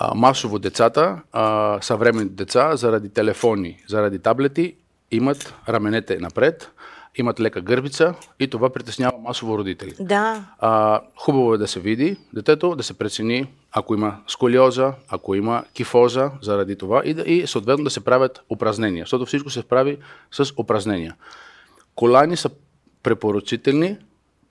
А, 0.04 0.16
масово 0.16 0.60
децата, 0.60 1.22
а, 1.32 1.78
съвременните 1.82 2.36
деца, 2.36 2.76
заради 2.76 3.10
телефони, 3.10 3.78
заради 3.88 4.20
таблети, 4.20 4.76
имат 5.12 5.54
раменете 5.70 6.18
напред, 6.20 6.72
имат 7.16 7.40
лека 7.40 7.62
гърбица 7.62 8.14
и 8.40 8.48
това 8.48 8.70
притеснява 8.70 9.18
масово 9.18 9.58
родители. 9.58 9.94
да. 10.00 10.46
А, 10.60 11.02
хубаво 11.16 11.54
е 11.54 11.58
да 11.58 11.68
се 11.68 11.80
види 11.80 12.18
детето, 12.34 12.76
да 12.76 12.84
се 12.84 12.94
прецени 12.94 13.48
ако 13.72 13.94
има 13.94 14.18
сколиоза, 14.28 14.94
ако 15.10 15.36
има 15.36 15.64
кифоза 15.74 16.32
заради 16.42 16.76
това 16.76 17.02
и, 17.06 17.14
да, 17.14 17.22
и 17.22 17.48
съответно 17.48 17.84
да 17.84 17.90
се 17.90 18.06
правят 18.06 18.42
упражнения, 18.50 19.02
защото 19.04 19.26
всичко 19.26 19.50
се 19.50 19.64
прави 19.64 19.98
с 20.32 20.54
упражнения. 20.58 21.16
Колани 21.96 22.38
са 22.38 22.50
препоръчителни 23.04 23.98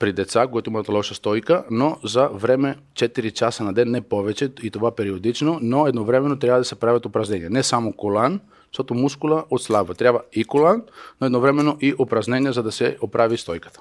при 0.00 0.12
деца, 0.12 0.46
които 0.46 0.70
имат 0.70 0.88
лоша 0.88 1.14
стойка, 1.14 1.64
но 1.70 1.96
за 2.04 2.28
време 2.28 2.76
4 2.94 3.32
часа 3.32 3.64
на 3.64 3.72
ден, 3.72 3.90
не 3.90 4.00
повече 4.00 4.52
и 4.62 4.70
това 4.70 4.90
периодично, 4.90 5.58
но 5.62 5.86
едновременно 5.86 6.38
трябва 6.38 6.58
да 6.58 6.64
се 6.64 6.74
правят 6.74 7.06
упражнения. 7.06 7.50
Не 7.50 7.62
само 7.62 7.92
колан, 7.92 8.40
защото 8.72 8.94
мускула 8.94 9.44
отслабва. 9.50 9.94
Трябва 9.94 10.20
и 10.32 10.44
колан, 10.44 10.82
но 11.20 11.26
едновременно 11.26 11.76
и 11.80 11.94
упражнения, 11.98 12.52
за 12.52 12.62
да 12.62 12.72
се 12.72 12.96
оправи 13.00 13.36
стойката. 13.36 13.80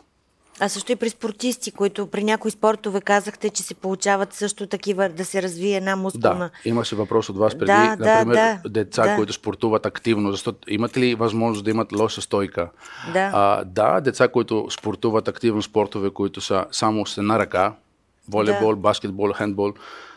А 0.60 0.70
също 0.70 0.92
и 0.92 0.96
при 0.96 1.10
спортисти, 1.10 1.72
които 1.72 2.08
при 2.08 2.24
някои 2.24 2.52
спортове 2.52 3.02
казахте, 3.02 3.50
че 3.50 3.64
се 3.64 3.74
получават 3.74 4.34
също 4.34 4.68
такива 4.68 5.10
да 5.10 5.26
се 5.26 5.42
развие 5.42 5.78
една 5.78 5.96
мускулна. 5.96 6.50
Да, 6.64 6.70
имаше 6.70 6.96
въпрос 6.96 7.30
от 7.30 7.38
вас 7.38 7.54
преди, 7.58 7.66
Да, 7.66 7.96
да, 7.96 8.16
например, 8.16 8.58
да, 8.64 8.70
деца, 8.70 9.04
да. 9.04 9.16
които 9.16 9.34
спортуват 9.34 9.86
активно, 9.86 10.32
защото 10.32 10.60
имат 10.68 10.98
ли 10.98 11.16
възможност 11.16 11.64
да 11.66 11.72
имат 11.72 11.92
лоша 11.92 12.22
стойка? 12.22 12.70
Да. 13.14 13.32
А, 13.34 13.64
да, 13.64 14.02
деца, 14.02 14.28
които 14.28 14.68
спортуват 14.70 15.28
активно 15.28 15.62
спортове, 15.62 16.10
които 16.10 16.42
са 16.42 16.66
само 16.72 17.06
с 17.06 17.18
една 17.18 17.40
ръка, 17.40 17.74
волейбол, 18.30 18.70
Да. 18.70 18.76
баскетбол, 18.76 19.34
хендбол, 19.34 19.74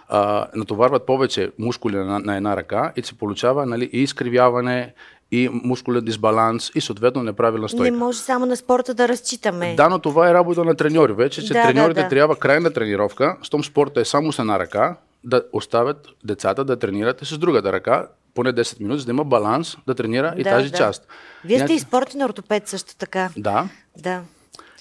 а, 0.08 0.46
натоварват 0.54 1.06
повече 1.06 1.50
мускули 1.58 1.96
на, 1.96 2.18
на 2.18 2.36
една 2.36 2.56
ръка 2.56 2.92
и 2.96 3.02
се 3.02 3.14
получава 3.14 3.66
нали, 3.66 3.90
и 3.92 4.02
изкривяване, 4.02 4.94
и 5.32 5.48
мускулен 5.52 6.04
дисбаланс, 6.04 6.70
и 6.74 6.80
съответно 6.80 7.22
неправилна 7.22 7.68
стойка. 7.68 7.90
Не 7.90 7.98
може 7.98 8.18
само 8.18 8.46
на 8.46 8.56
спорта 8.56 8.94
да 8.94 9.08
разчитаме. 9.08 9.74
Да, 9.76 9.88
но 9.88 9.98
това 9.98 10.30
е 10.30 10.34
работа 10.34 10.64
на 10.64 10.74
треньори. 10.74 11.12
Вече, 11.12 11.42
че 11.42 11.52
Да, 11.52 11.62
да, 11.62 11.68
треньорите 11.68 12.02
да. 12.02 12.08
трябва 12.08 12.36
крайна 12.36 12.72
тренировка, 12.72 13.36
щом 13.42 13.64
спорта 13.64 14.00
е 14.00 14.04
само 14.04 14.32
с 14.32 14.38
една 14.38 14.58
ръка, 14.58 14.96
да 15.24 15.42
оставят 15.52 16.08
децата 16.24 16.64
да 16.64 16.78
тренират 16.78 17.22
и 17.22 17.26
с 17.26 17.38
другата 17.38 17.72
ръка, 17.72 18.06
поне 18.34 18.52
10 18.52 18.80
минути, 18.80 19.00
за 19.00 19.06
да 19.06 19.10
има 19.12 19.24
баланс 19.24 19.76
да 19.86 19.94
тренира 19.94 20.34
и 20.36 20.42
Да, 20.42 20.50
тази 20.50 20.70
да. 20.70 20.76
част. 20.78 21.06
Вие 21.44 21.58
сте 21.58 21.72
и 21.72 21.78
спортен 21.78 22.22
ортопед 22.22 22.68
също 22.68 22.96
така. 22.96 23.30
Да, 23.36 23.68
Да. 23.98 24.20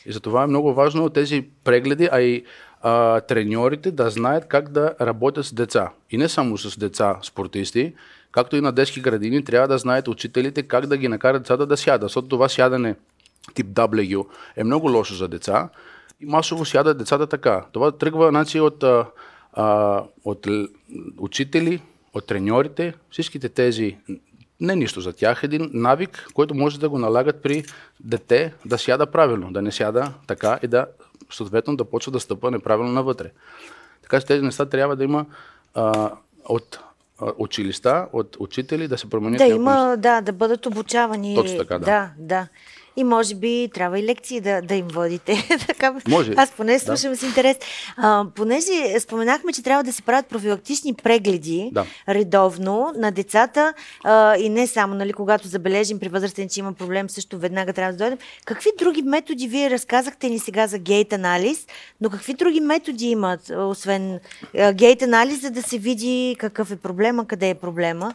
и 0.06 0.12
затова 0.12 0.44
е 0.44 0.48
много 0.48 0.74
важно 0.74 1.10
тези 1.10 1.48
прегледи, 1.64 2.10
а 2.12 2.22
и 2.22 2.46
а, 2.82 3.20
треньорите 3.22 3.92
да 3.92 4.10
знаят 4.10 4.46
как 4.48 4.70
да 4.70 4.94
работят 5.02 5.46
с 5.46 5.54
деца. 5.54 5.90
И 6.12 6.18
не 6.18 6.30
само 6.30 6.58
с 6.58 6.78
деца 6.80 7.18
спортисти, 7.24 7.94
както 8.32 8.56
и 8.56 8.62
на 8.62 8.72
детски 8.72 9.02
градини, 9.02 9.44
трябва 9.44 9.68
да 9.68 9.78
знаят 9.78 10.08
учителите 10.08 10.64
как 10.64 10.86
да 10.86 10.98
ги 10.98 11.08
накарат 11.08 11.42
децата 11.42 11.66
да 11.66 11.78
сядат. 11.78 12.02
Защото 12.02 12.28
това 12.28 12.50
сядане 12.50 12.96
тип 13.54 13.68
W 13.68 14.26
е 14.56 14.64
много 14.64 14.90
лошо 14.92 15.14
за 15.14 15.28
деца 15.28 15.70
и 16.20 16.26
масово 16.26 16.66
сядат 16.66 16.98
децата 16.98 17.28
така. 17.28 17.66
Това 17.72 17.92
тръгва 17.92 18.30
значи, 18.30 18.60
от, 18.60 18.84
а, 19.54 20.04
от 20.26 20.48
учители, 21.18 21.82
от 22.14 22.28
треньорите, 22.28 22.94
всичките 23.12 23.50
тези 23.50 23.98
не 24.62 24.76
нищо 24.76 25.02
за 25.02 25.14
тях, 25.14 25.44
един 25.44 25.70
навик, 25.74 26.28
който 26.34 26.56
може 26.56 26.80
да 26.80 26.90
го 26.90 27.00
налагат 27.00 27.42
при 27.42 27.64
дете 28.00 28.54
да 28.66 28.78
сяда 28.78 29.06
правилно, 29.06 29.54
да 29.54 29.62
не 29.62 29.72
сяда 29.72 30.14
така 30.28 30.60
и 30.64 30.68
да 30.68 30.86
съответно 31.32 31.76
да 31.76 31.86
почва 31.86 32.12
да 32.12 32.20
стъпва 32.20 32.52
неправилно 32.52 32.92
навътре. 32.92 33.32
Така 34.02 34.20
че 34.20 34.26
тези 34.26 34.44
неща 34.44 34.66
трябва 34.66 34.96
да 34.96 35.04
има 35.04 35.26
а, 35.74 36.12
от 36.46 36.80
училища, 37.38 38.08
от 38.14 38.38
учители 38.40 38.88
да 38.88 38.98
се 38.98 39.10
променят. 39.10 39.38
Да, 39.38 39.46
има, 39.46 39.96
да, 39.98 40.22
да 40.22 40.32
бъдат 40.32 40.66
обучавани. 40.66 41.36
Точно 41.36 41.58
така, 41.58 41.80
да. 41.80 41.86
Да, 41.86 42.12
да. 42.18 42.48
И 42.98 43.04
може 43.04 43.36
би 43.36 43.70
трябва 43.74 44.00
и 44.00 44.04
лекции 44.04 44.42
да, 44.42 44.62
да 44.62 44.76
им 44.76 44.88
водите. 44.88 45.48
така, 45.68 45.96
Може, 46.08 46.34
Аз 46.38 46.52
поне 46.52 46.74
да. 46.74 46.80
слушам 46.80 47.16
с 47.16 47.24
интерес. 47.24 47.58
А, 47.98 48.26
понеже 48.36 49.00
споменахме, 49.00 49.54
че 49.54 49.64
трябва 49.64 49.84
да 49.84 49.94
се 49.94 50.02
правят 50.02 50.28
профилактични 50.28 50.94
прегледи 50.94 51.70
Да. 51.74 51.86
редовно 52.10 52.94
на 52.98 53.12
децата 53.12 53.74
а, 54.04 54.36
и 54.38 54.50
не 54.50 54.68
само, 54.68 54.96
нали, 54.96 55.14
когато 55.14 55.48
забележим 55.48 56.00
при 56.00 56.10
възрастен, 56.10 56.50
че 56.50 56.60
има 56.60 56.74
проблем, 56.74 57.10
също 57.10 57.38
веднага 57.38 57.74
трябва 57.74 57.92
да 57.92 57.98
дойдем. 57.98 58.18
Какви 58.46 58.70
други 58.80 59.02
методи 59.02 59.48
вие 59.48 59.70
разказахте 59.70 60.30
ни 60.30 60.40
сега 60.40 60.68
за 60.68 60.78
гейт 60.78 61.14
анализ, 61.14 61.68
но 62.02 62.10
какви 62.10 62.34
други 62.34 62.60
методи 62.60 63.06
имат, 63.06 63.52
освен 63.58 64.20
а, 64.58 64.74
гейт 64.74 65.02
анализ, 65.02 65.42
за 65.42 65.52
да 65.52 65.62
се 65.62 65.78
види 65.78 66.36
какъв 66.40 66.72
е 66.72 66.76
проблема, 66.76 67.28
къде 67.28 67.50
е 67.50 67.56
проблема? 67.56 68.14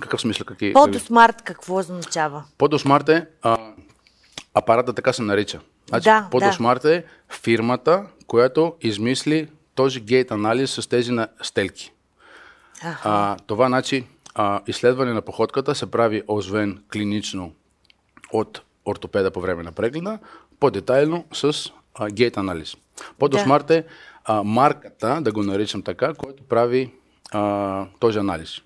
Какъв 0.00 0.20
смисъл? 0.20 0.46
Какви, 0.46 0.72
Подосмарт 0.72 1.42
какво 1.42 1.76
означава? 1.76 2.44
Подосмарт 2.58 3.08
е 3.08 3.26
а, 3.42 3.58
апарата 4.54 4.92
така 4.92 5.12
се 5.12 5.22
нарича. 5.22 5.60
Значи, 5.88 6.04
Да, 6.04 6.28
Подосмарт 6.30 6.84
е 6.84 7.04
фирмата, 7.42 8.06
която 8.26 8.74
измисли 8.80 9.48
този 9.74 10.00
гейт 10.00 10.30
анализ 10.30 10.70
с 10.70 10.88
тези 10.88 11.12
на 11.12 11.28
стелки. 11.42 11.92
Аха. 12.82 13.08
А, 13.08 13.36
това 13.46 13.66
значи 13.66 14.04
а, 14.34 14.60
изследване 14.66 15.12
на 15.12 15.22
походката 15.22 15.74
се 15.74 15.90
прави 15.90 16.22
освен 16.28 16.82
клинично 16.92 17.52
от 18.32 18.62
ортопеда 18.86 19.30
по 19.30 19.40
време 19.40 19.62
на 19.62 19.72
прегледа, 19.72 20.18
по-детайлно 20.60 21.24
с 21.32 21.70
а, 21.94 22.10
гейт 22.10 22.36
анализ. 22.36 22.76
Подосмарт 23.18 23.70
е 23.70 23.84
а, 24.24 24.42
марката, 24.42 25.20
да 25.20 25.32
го 25.32 25.42
наричам 25.42 25.82
така, 25.82 26.14
който 26.14 26.42
прави 26.42 26.92
а, 27.32 27.86
този 28.00 28.18
анализ, 28.18 28.60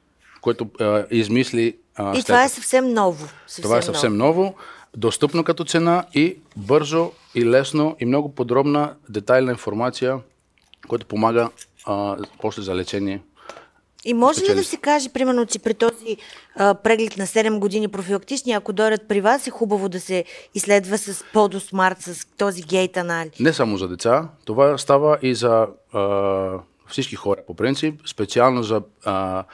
който 0.45 0.67
а, 0.81 1.05
измисли 1.11 1.77
а, 1.97 2.19
И 2.19 2.23
това 2.23 2.45
е 2.45 2.49
съвсем 2.49 2.93
ново. 2.93 3.27
Съвсем 3.47 3.63
Това 3.63 3.79
е 3.79 3.83
съвсем 3.83 4.17
ново, 4.17 4.55
достъпно 4.97 5.45
като 5.45 5.65
цена 5.65 6.05
и 6.15 6.37
бързо 6.57 7.13
и 7.35 7.47
лесно 7.47 7.97
и 8.01 8.05
много 8.05 8.35
подробна 8.35 8.95
детайлна 9.09 9.51
информация, 9.53 10.19
която 10.89 11.07
помага 11.07 11.51
а, 11.87 12.17
после 12.41 12.63
за 12.63 12.75
лечение. 12.75 13.23
И 14.05 14.15
може 14.15 14.41
ли 14.41 14.55
да 14.55 14.65
се 14.65 14.77
каже, 14.77 15.09
примерно, 15.09 15.47
че 15.47 15.59
при 15.59 15.75
този 15.75 16.17
а, 16.57 16.75
преглед 16.75 17.17
на 17.17 17.27
7 17.27 17.59
години 17.59 17.89
профилактични, 17.89 18.53
ако 18.53 18.73
дойдат 18.73 19.09
при 19.09 19.21
вас, 19.21 19.47
е 19.47 19.51
хубаво 19.51 19.89
да 19.89 20.01
се 20.01 20.25
изследва 20.55 20.99
с 20.99 21.25
подосмарт, 21.33 22.01
с 22.01 22.27
този 22.37 22.63
гейт 22.63 22.97
анализ? 22.97 23.41
Не 23.41 23.53
само 23.53 23.77
за 23.77 23.89
деца, 23.89 24.29
това 24.45 24.79
става 24.79 25.19
и 25.23 25.35
за 25.35 25.67
а, 25.93 26.59
всички 26.89 27.17
хора 27.17 27.41
по 27.47 27.55
принцип, 27.55 28.01
специално 28.07 28.63
за 28.63 28.83
а, 29.05 29.45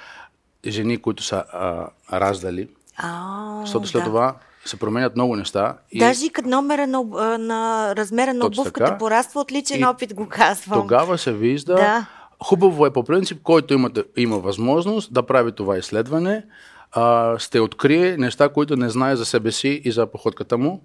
жени, 0.66 0.96
които 0.96 1.22
са 1.22 1.44
а, 1.52 1.86
раздали, 2.12 2.68
А, 2.96 3.60
защото 3.60 3.86
след 3.88 4.00
да. 4.00 4.04
това 4.04 4.34
се 4.64 4.78
променят 4.78 5.14
много 5.14 5.36
неща. 5.36 5.76
И 5.92 5.98
Даже 5.98 6.26
и 6.26 6.30
като 6.30 6.48
номера 6.48 6.86
на, 6.86 7.02
на 7.38 7.92
размера 7.96 8.34
на 8.34 8.40
Точно 8.40 8.62
обувката 8.62 8.84
така. 8.84 8.98
пораства 8.98 9.40
от 9.40 9.52
личен 9.52 9.80
И 9.80 9.84
опит, 9.84 10.14
го 10.14 10.28
казвам. 10.28 10.80
Тогава 10.80 11.18
се 11.18 11.32
вижда. 11.32 11.74
Да. 11.74 12.06
Хубаво 12.40 12.86
е 12.86 12.92
по 12.92 13.04
принцип, 13.04 13.42
който 13.42 13.74
има, 13.74 13.90
има 14.16 14.38
възможност 14.38 15.12
да 15.12 15.22
прави 15.22 15.52
това 15.52 15.78
изследване, 15.78 16.44
а, 16.92 17.38
ще 17.38 17.60
открие 17.60 18.16
неща, 18.16 18.48
които 18.48 18.76
не 18.76 18.90
знае 18.90 19.16
за 19.16 19.24
себе 19.24 19.52
си 19.52 19.82
и 19.84 19.92
за 19.92 20.06
походката 20.06 20.58
му. 20.58 20.82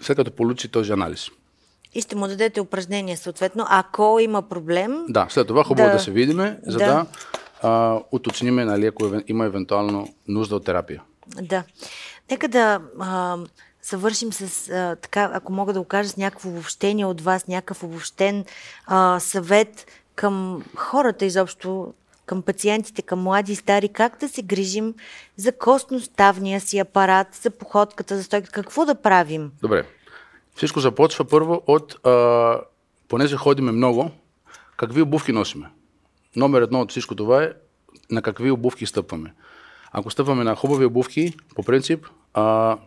след 0.00 0.16
като 0.16 0.30
получи 0.30 0.68
този 0.68 0.92
анализ. 0.92 1.28
И 1.94 2.00
ще 2.00 2.16
му 2.16 2.28
дадете 2.28 2.60
упражнение, 2.60 3.16
съответно, 3.16 3.66
ако 3.68 4.18
има 4.20 4.42
проблем. 4.42 5.04
Да, 5.08 5.26
след 5.30 5.46
това 5.46 5.64
хубаво 5.64 5.88
Да. 5.88 5.92
да 5.92 6.00
се 6.00 6.10
видиме, 6.10 6.58
за 6.66 6.78
Да. 6.78 6.86
да, 6.86 7.06
а, 7.64 8.00
уточниме 8.12 8.64
нали, 8.64 8.86
ако 8.86 9.22
има 9.26 9.44
евентуално 9.44 10.08
нужда 10.28 10.56
от 10.56 10.64
терапия. 10.64 11.02
Да. 11.42 11.62
Нека 12.30 12.48
да 12.48 12.80
а, 13.00 13.38
завършим 13.82 14.32
с, 14.32 14.68
а, 14.68 14.96
така, 14.96 15.30
ако 15.34 15.52
мога 15.52 15.72
да 15.72 15.80
го 15.80 15.84
кажа, 15.84 16.08
с 16.08 16.16
някакво 16.16 16.48
обобщение 16.48 17.06
от 17.06 17.20
вас, 17.20 17.46
някакъв 17.46 17.82
обобщен 17.82 18.44
а, 18.86 19.20
съвет 19.20 19.86
към 20.14 20.64
хората 20.76 21.24
изобщо, 21.24 21.94
към 22.26 22.42
пациентите, 22.42 23.02
към 23.02 23.22
млади 23.22 23.52
и 23.52 23.56
стари, 23.56 23.88
как 23.88 24.18
да 24.20 24.28
се 24.28 24.42
грижим 24.42 24.94
за 25.36 25.52
костноставния 25.52 26.60
си 26.60 26.78
апарат, 26.78 27.28
за 27.42 27.50
походката, 27.50 28.16
за 28.16 28.24
стойката, 28.24 28.52
какво 28.52 28.86
да 28.86 28.94
правим? 28.94 29.50
Добре. 29.62 29.86
Всичко 30.54 30.80
започва 30.80 31.24
първо 31.24 31.62
от, 31.66 32.06
а, 32.06 32.60
понеже 33.08 33.36
ходиме 33.36 33.72
много, 33.72 34.10
какви 34.76 35.02
обувки 35.02 35.32
носиме. 35.32 35.66
Номер 36.36 36.62
едно 36.62 36.80
от 36.80 36.90
всичко 36.90 37.14
това 37.14 37.42
е 37.42 37.52
на 38.10 38.22
какви 38.22 38.50
обувки 38.50 38.86
стъпваме. 38.86 39.34
Ако 39.92 40.10
стъпваме 40.10 40.44
на 40.44 40.56
хубави 40.56 40.84
обувки, 40.84 41.34
по 41.54 41.62
принцип, 41.62 42.06
а, 42.34 42.78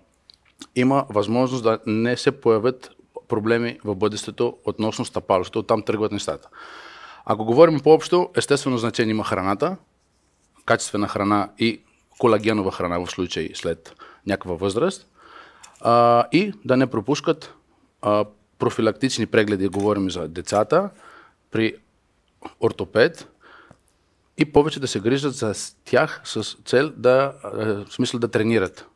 има 0.75 1.05
възможност 1.09 1.63
да 1.63 1.79
не 1.85 2.17
се 2.17 2.31
появят 2.31 2.91
проблеми 3.27 3.79
в 3.83 3.95
бъдещето 3.95 4.57
относно 4.65 5.05
стъпалото. 5.05 5.59
Оттам 5.59 5.83
тръгват 5.83 6.11
нещата. 6.11 6.49
Ако 7.25 7.45
говорим 7.45 7.79
по-общо, 7.79 8.29
естествено 8.35 8.77
значение 8.77 9.11
има 9.11 9.23
храната, 9.23 9.77
качествена 10.65 11.07
храна 11.07 11.49
и 11.59 11.81
колагенова 12.17 12.71
храна 12.71 12.99
в 13.05 13.11
случай 13.11 13.49
след 13.53 13.95
някаква 14.27 14.55
възраст. 14.55 15.07
А, 15.81 16.25
и 16.31 16.53
да 16.65 16.77
не 16.77 16.87
пропускат 16.87 17.53
а, 18.01 18.25
профилактични 18.59 19.25
прегледи, 19.25 19.67
говорим 19.67 20.09
за 20.09 20.27
децата, 20.27 20.89
при 21.51 21.75
ортопед 22.59 23.27
и 24.37 24.45
повече 24.45 24.79
да 24.79 24.87
се 24.87 24.99
грижат 24.99 25.33
за 25.33 25.53
тях 25.85 26.21
с 26.25 26.57
цел 26.65 26.91
да, 26.97 27.33
а, 27.43 27.49
в 27.85 27.85
смисъл 27.89 28.19
да 28.19 28.27
тренират. 28.27 28.87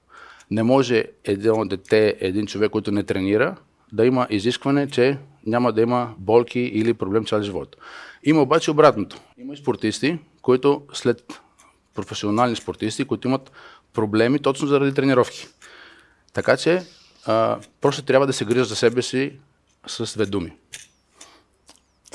Не 0.51 0.63
може 0.63 1.05
едно 1.23 1.65
дете, 1.65 2.17
един 2.19 2.47
човек, 2.47 2.71
който 2.71 2.91
не 2.91 3.03
тренира, 3.03 3.55
да 3.93 4.05
има 4.05 4.27
изискване, 4.29 4.89
че 4.89 5.17
няма 5.45 5.73
да 5.73 5.81
има 5.81 6.13
болки 6.17 6.59
или 6.59 6.93
проблем 6.93 7.25
цял 7.25 7.41
живот. 7.41 7.75
Има 8.23 8.41
обаче 8.41 8.71
обратното. 8.71 9.21
Има 9.37 9.53
и 9.53 9.57
спортисти, 9.57 10.19
които 10.41 10.81
след 10.93 11.41
професионални 11.95 12.55
спортисти, 12.55 13.05
които 13.05 13.27
имат 13.27 13.51
проблеми 13.93 14.39
точно 14.39 14.67
заради 14.67 14.93
тренировки. 14.93 15.47
Така 16.33 16.57
че 16.57 16.83
а, 17.25 17.59
просто 17.81 18.01
трябва 18.01 18.27
да 18.27 18.33
се 18.33 18.45
грижа 18.45 18.63
за 18.63 18.75
себе 18.75 19.01
си 19.01 19.33
с 19.87 20.13
две 20.13 20.25
думи. 20.25 20.53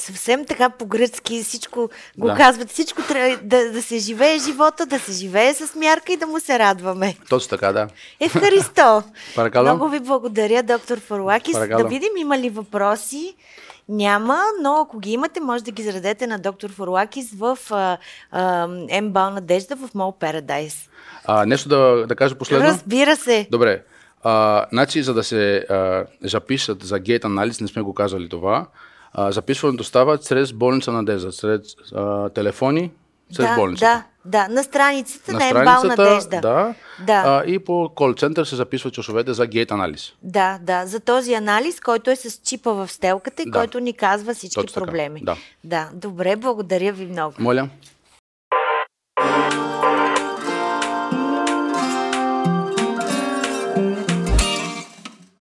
Съвсем 0.07 0.45
така 0.45 0.71
по-гръцки 0.71 1.43
всичко 1.43 1.91
го 2.19 2.27
Да. 2.27 2.35
казват. 2.35 2.71
Всичко 2.71 3.03
трябва 3.09 3.39
да, 3.43 3.73
да 3.73 3.83
се 3.83 3.99
живее 3.99 4.39
живота, 4.39 4.87
да 4.87 4.99
се 4.99 5.13
живее 5.13 5.55
с 5.55 5.75
мярка 5.75 6.13
и 6.13 6.17
да 6.17 6.27
му 6.27 6.41
се 6.41 6.59
радваме. 6.59 7.17
Точно 7.29 7.49
така, 7.51 7.73
да. 7.73 7.89
Евхаристо, 8.21 9.03
Паракалам. 9.35 9.77
много 9.77 9.91
ви 9.91 10.01
благодаря, 10.01 10.63
доктор 10.63 11.01
Фарлакис. 11.01 11.59
Да 11.59 11.85
видим 11.85 12.17
има 12.19 12.39
ли 12.39 12.51
въпроси. 12.51 13.35
Няма, 13.89 14.43
но 14.63 14.81
ако 14.81 14.99
ги 14.99 15.11
имате, 15.11 15.41
може 15.41 15.65
да 15.65 15.71
ги 15.71 15.83
зададете 15.83 16.27
на 16.27 16.39
доктор 16.39 16.71
Фарлакис 16.71 17.31
в 17.35 17.59
М-бал 18.33 19.31
Надежда 19.31 19.77
в 19.77 19.91
Мол. 19.95 20.15
А, 21.25 21.47
нещо 21.47 21.69
да, 21.69 22.07
да 22.09 22.17
кажа 22.17 22.35
последно. 22.35 22.67
Разбира 22.67 23.17
се. 23.17 23.49
Добре. 23.51 23.83
А, 24.23 24.67
значи, 24.73 25.03
за 25.03 25.15
да 25.15 25.25
се 25.25 25.57
а, 25.57 26.05
запишат 26.23 26.83
за 26.83 26.99
гейт 26.99 27.25
анализ, 27.25 27.61
не 27.61 27.69
сме 27.69 27.83
го 27.83 27.95
казали 27.95 28.29
това, 28.29 28.67
а, 29.19 29.33
записването 29.33 29.85
става 29.85 30.19
чрез 30.19 30.53
болница 30.53 30.93
Надежда, 30.93 31.33
чрез 31.33 31.61
а, 31.95 32.29
телефони, 32.29 32.91
чрез 33.37 33.47
да, 33.47 33.55
болницата. 33.57 34.05
да, 34.25 34.47
да, 34.47 34.55
на 34.55 34.65
страницата 34.65 35.33
на, 35.33 35.39
На 35.39 35.53
М-бал 35.55 35.85
Надежда. 35.85 36.41
да, 36.41 36.75
Да. 37.07 37.23
А, 37.27 37.45
и 37.45 37.59
по 37.59 37.91
кол 37.95 38.15
център 38.15 38.45
се 38.45 38.57
записват 38.57 38.95
часовете 38.95 39.33
за 39.33 39.47
гейт 39.47 39.71
анализ. 39.71 40.13
Да, 40.23 40.59
да, 40.63 40.87
за 40.87 41.01
този 41.01 41.35
анализ, 41.35 41.81
който 41.81 42.11
е 42.11 42.17
с 42.17 42.41
чипа 42.45 42.71
в 42.71 42.89
стелката 42.89 43.43
и 43.43 43.51
Да. 43.51 43.59
който 43.59 43.81
ни 43.81 43.93
казва 43.93 44.35
всички 44.35 44.55
Точно 44.55 44.75
така, 44.75 44.87
проблеми. 44.87 45.23
да. 45.25 45.37
да, 45.65 45.89
добре, 45.95 46.37
благодаря 46.37 46.93
ви 46.93 47.07
много. 47.07 47.35
Моля. 47.39 47.69